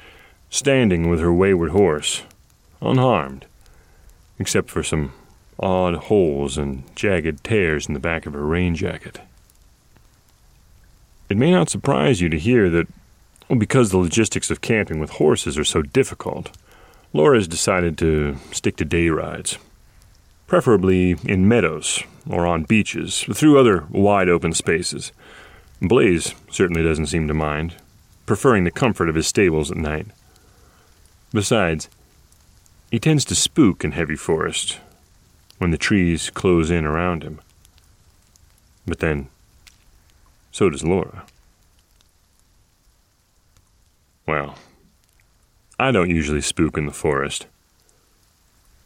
standing 0.50 1.10
with 1.10 1.22
her 1.22 1.34
wayward 1.34 1.72
horse, 1.72 2.24
unharmed, 2.82 3.46
except 4.40 4.70
for 4.70 4.84
some 4.84 5.14
odd 5.58 5.96
holes 5.96 6.58
and 6.58 6.84
jagged 6.96 7.44
tears 7.46 7.88
in 7.88 7.94
the 7.94 8.00
back 8.00 8.26
of 8.26 8.34
her 8.34 8.46
rain 8.46 8.76
jacket. 8.76 9.22
It 11.30 11.38
may 11.38 11.52
not 11.52 11.70
surprise 11.70 12.20
you 12.20 12.28
to 12.28 12.40
hear 12.40 12.70
that 12.72 12.88
well, 13.50 13.60
because 13.60 13.90
the 13.90 13.98
logistics 13.98 14.52
of 14.52 14.62
camping 14.62 15.00
with 15.00 15.10
horses 15.12 15.58
are 15.58 15.64
so 15.64 15.82
difficult, 15.82 16.56
Laura 17.14 17.38
has 17.38 17.48
decided 17.48 17.98
to 17.98 18.38
stick 18.52 18.78
to 18.78 18.86
day 18.86 19.10
rides, 19.10 19.58
preferably 20.46 21.16
in 21.26 21.48
meadows 21.48 22.04
or 22.30 22.46
on 22.46 22.64
beaches, 22.64 23.26
through 23.34 23.60
other 23.60 23.86
wide 23.90 24.30
open 24.30 24.54
spaces. 24.54 25.12
Blaze 25.82 26.36
certainly 26.52 26.84
doesn't 26.84 27.08
seem 27.08 27.28
to 27.28 27.34
mind, 27.34 27.76
preferring 28.28 28.66
the 28.66 28.72
comfort 28.72 29.10
of 29.10 29.16
his 29.16 29.26
stables 29.26 29.72
at 29.72 29.78
night. 29.78 30.06
Besides, 31.32 31.90
he 32.92 33.00
tends 33.00 33.26
to 33.26 33.36
spook 33.36 33.84
in 33.84 33.94
heavy 33.94 34.16
forest 34.16 34.80
when 35.58 35.72
the 35.72 35.78
trees 35.78 36.30
close 36.30 36.70
in 36.70 36.86
around 36.86 37.24
him. 37.24 37.40
But 38.86 39.00
then, 39.00 39.30
so 40.52 40.70
does 40.70 40.84
Laura. 40.84 41.26
Well, 44.30 44.54
I 45.80 45.90
don't 45.90 46.12
usually 46.12 46.42
spook 46.42 46.78
in 46.78 46.86
the 46.86 46.92
forest. 46.92 47.48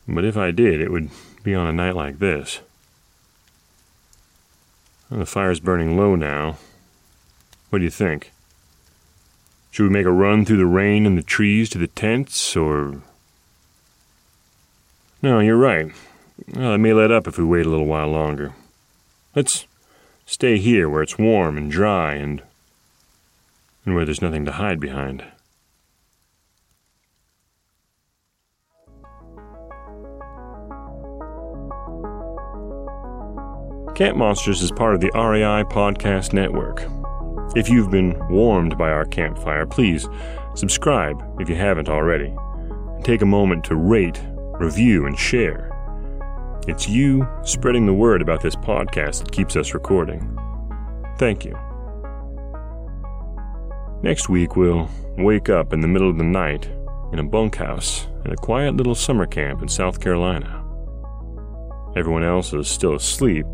But 0.07 0.23
if 0.23 0.37
I 0.37 0.51
did, 0.51 0.79
it 0.79 0.89
would 0.89 1.09
be 1.43 1.53
on 1.53 1.67
a 1.67 1.73
night 1.73 1.97
like 1.97 2.19
this. 2.19 2.61
Well, 5.09 5.19
the 5.19 5.25
fire's 5.25 5.59
burning 5.59 5.97
low 5.97 6.15
now. 6.15 6.59
What 7.69 7.79
do 7.79 7.83
you 7.83 7.91
think? 7.91 8.31
Should 9.69 9.83
we 9.83 9.89
make 9.89 10.05
a 10.05 10.11
run 10.11 10.45
through 10.45 10.59
the 10.59 10.65
rain 10.65 11.05
and 11.05 11.17
the 11.17 11.23
trees 11.23 11.69
to 11.71 11.77
the 11.77 11.87
tents, 11.87 12.55
or. 12.55 13.01
No, 15.21 15.41
you're 15.41 15.57
right. 15.57 15.91
Well, 16.55 16.75
it 16.75 16.77
may 16.77 16.93
let 16.93 17.11
up 17.11 17.27
if 17.27 17.37
we 17.37 17.43
wait 17.43 17.65
a 17.65 17.69
little 17.69 17.85
while 17.85 18.07
longer. 18.07 18.53
Let's 19.35 19.67
stay 20.25 20.57
here 20.57 20.87
where 20.87 21.03
it's 21.03 21.19
warm 21.19 21.57
and 21.57 21.69
dry 21.69 22.13
and. 22.13 22.43
And 23.85 23.95
where 23.95 24.05
there's 24.05 24.21
nothing 24.21 24.45
to 24.45 24.51
hide 24.51 24.79
behind. 24.79 25.23
Camp 33.95 34.17
Monsters 34.17 34.63
is 34.63 34.71
part 34.71 34.95
of 34.95 35.01
the 35.01 35.11
REI 35.13 35.63
Podcast 35.65 36.33
Network. 36.33 36.83
If 37.55 37.69
you've 37.69 37.91
been 37.91 38.17
warmed 38.27 38.75
by 38.75 38.89
our 38.89 39.05
campfire, 39.05 39.67
please 39.67 40.09
subscribe 40.55 41.23
if 41.39 41.47
you 41.47 41.55
haven't 41.55 41.89
already. 41.89 42.33
Take 43.03 43.21
a 43.21 43.27
moment 43.27 43.63
to 43.65 43.75
rate, 43.75 44.19
review, 44.59 45.05
and 45.05 45.17
share. 45.17 45.69
It's 46.67 46.89
you 46.89 47.27
spreading 47.43 47.85
the 47.85 47.93
word 47.93 48.23
about 48.23 48.41
this 48.41 48.55
podcast 48.55 49.23
that 49.23 49.31
keeps 49.31 49.55
us 49.55 49.75
recording. 49.75 50.39
Thank 51.19 51.45
you. 51.45 51.55
Next 54.03 54.27
week, 54.27 54.57
we'll 54.57 54.89
wake 55.17 55.47
up 55.47 55.71
in 55.71 55.79
the 55.79 55.87
middle 55.87 56.09
of 56.09 56.17
the 56.17 56.25
night 56.25 56.69
in 57.13 57.19
a 57.19 57.23
bunkhouse 57.23 58.05
in 58.25 58.33
a 58.33 58.35
quiet 58.35 58.75
little 58.75 58.95
summer 58.95 59.25
camp 59.25 59.61
in 59.61 59.69
South 59.69 60.01
Carolina. 60.01 60.61
Everyone 61.95 62.21
else 62.21 62.51
is 62.51 62.67
still 62.67 62.95
asleep, 62.95 63.45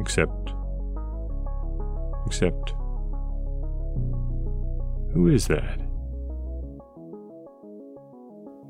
except. 0.00 0.54
except. 2.26 2.70
Who 5.12 5.28
is 5.28 5.46
that? 5.48 5.78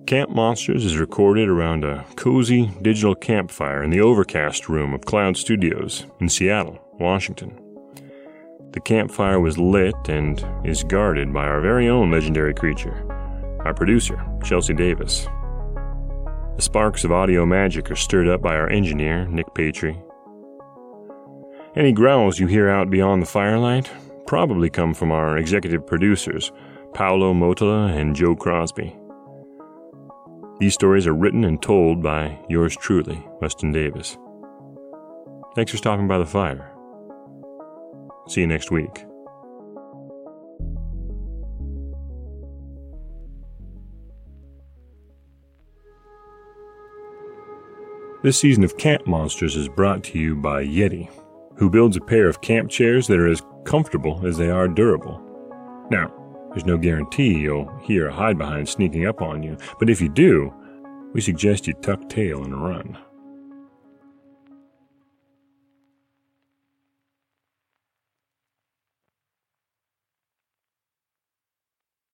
Camp 0.09 0.31
Monsters 0.31 0.85
is 0.85 0.97
recorded 0.97 1.49
around 1.49 1.85
a 1.85 2.05
cozy 2.17 2.73
digital 2.83 3.15
campfire 3.15 3.85
in 3.85 3.91
the 3.91 4.01
Overcast 4.01 4.69
room 4.69 4.93
of 4.93 5.03
Cloud 5.03 5.37
Studios 5.37 6.05
in 6.19 6.29
Seattle, 6.29 6.81
Washington. 6.99 7.62
The 8.73 8.81
campfire 8.81 9.39
was 9.39 9.59
lit 9.59 9.95
and 10.09 10.43
is 10.65 10.83
guarded 10.83 11.33
by 11.33 11.45
our 11.45 11.61
very 11.61 11.89
own 11.89 12.11
legendary 12.11 12.55
creature, 12.55 13.07
our 13.67 13.75
producer, 13.75 14.19
Chelsea 14.43 14.73
Davis. 14.73 15.27
The 16.57 16.63
sparks 16.63 17.05
of 17.05 17.13
audio 17.13 17.45
magic 17.45 17.91
are 17.91 17.97
stirred 17.97 18.29
up 18.29 18.41
by 18.41 18.57
our 18.57 18.71
engineer, 18.71 19.27
Nick 19.27 19.47
Patry. 19.55 20.03
Any 21.77 21.93
growls 21.93 22.39
you 22.39 22.47
hear 22.47 22.71
out 22.71 22.89
beyond 22.89 23.21
the 23.21 23.27
firelight 23.27 23.91
probably 24.27 24.71
come 24.71 24.95
from 24.95 25.13
our 25.13 25.37
executive 25.37 25.87
producers, 25.87 26.51
Paolo 26.95 27.35
Motola 27.35 27.95
and 27.95 28.17
Joe 28.17 28.35
Crosby. 28.35 28.97
These 30.61 30.75
stories 30.75 31.07
are 31.07 31.15
written 31.15 31.45
and 31.45 31.61
told 31.61 32.03
by 32.03 32.39
yours 32.49 32.75
truly, 32.77 33.23
Weston 33.43 33.73
Davis. 33.73 34.17
Thanks 35.55 35.73
for 35.73 35.77
stopping 35.77 36.09
by 36.09 36.17
the 36.17 36.25
fire. 36.27 36.72
See 38.29 38.41
you 38.41 38.47
next 38.47 38.71
week. 38.71 39.05
This 48.23 48.39
season 48.39 48.63
of 48.63 48.77
Camp 48.77 49.05
Monsters 49.05 49.57
is 49.57 49.69
brought 49.69 50.05
to 50.05 50.19
you 50.19 50.37
by 50.37 50.65
Yeti, 50.65 51.11
who 51.57 51.69
builds 51.69 51.97
a 51.97 52.01
pair 52.01 52.29
of 52.29 52.41
camp 52.41 52.71
chairs 52.71 53.09
that 53.09 53.19
are 53.19 53.27
as 53.27 53.43
comfortable 53.65 54.25
as 54.25 54.39
they 54.39 54.49
are 54.49 54.69
durable. 54.69 55.21
Now, 55.91 56.13
there's 56.51 56.65
no 56.65 56.79
guarantee 56.79 57.41
you'll 57.41 57.69
hear 57.83 58.09
a 58.09 58.13
Hidebehind 58.13 58.69
sneaking 58.69 59.07
up 59.07 59.23
on 59.23 59.43
you, 59.43 59.57
but 59.81 59.91
if 59.91 60.01
you 60.01 60.09
do, 60.09 60.55
we 61.13 61.21
suggest 61.21 61.67
you 61.67 61.75
tuck 61.75 62.09
tail 62.09 62.45
and 62.45 62.63
run. 62.63 62.97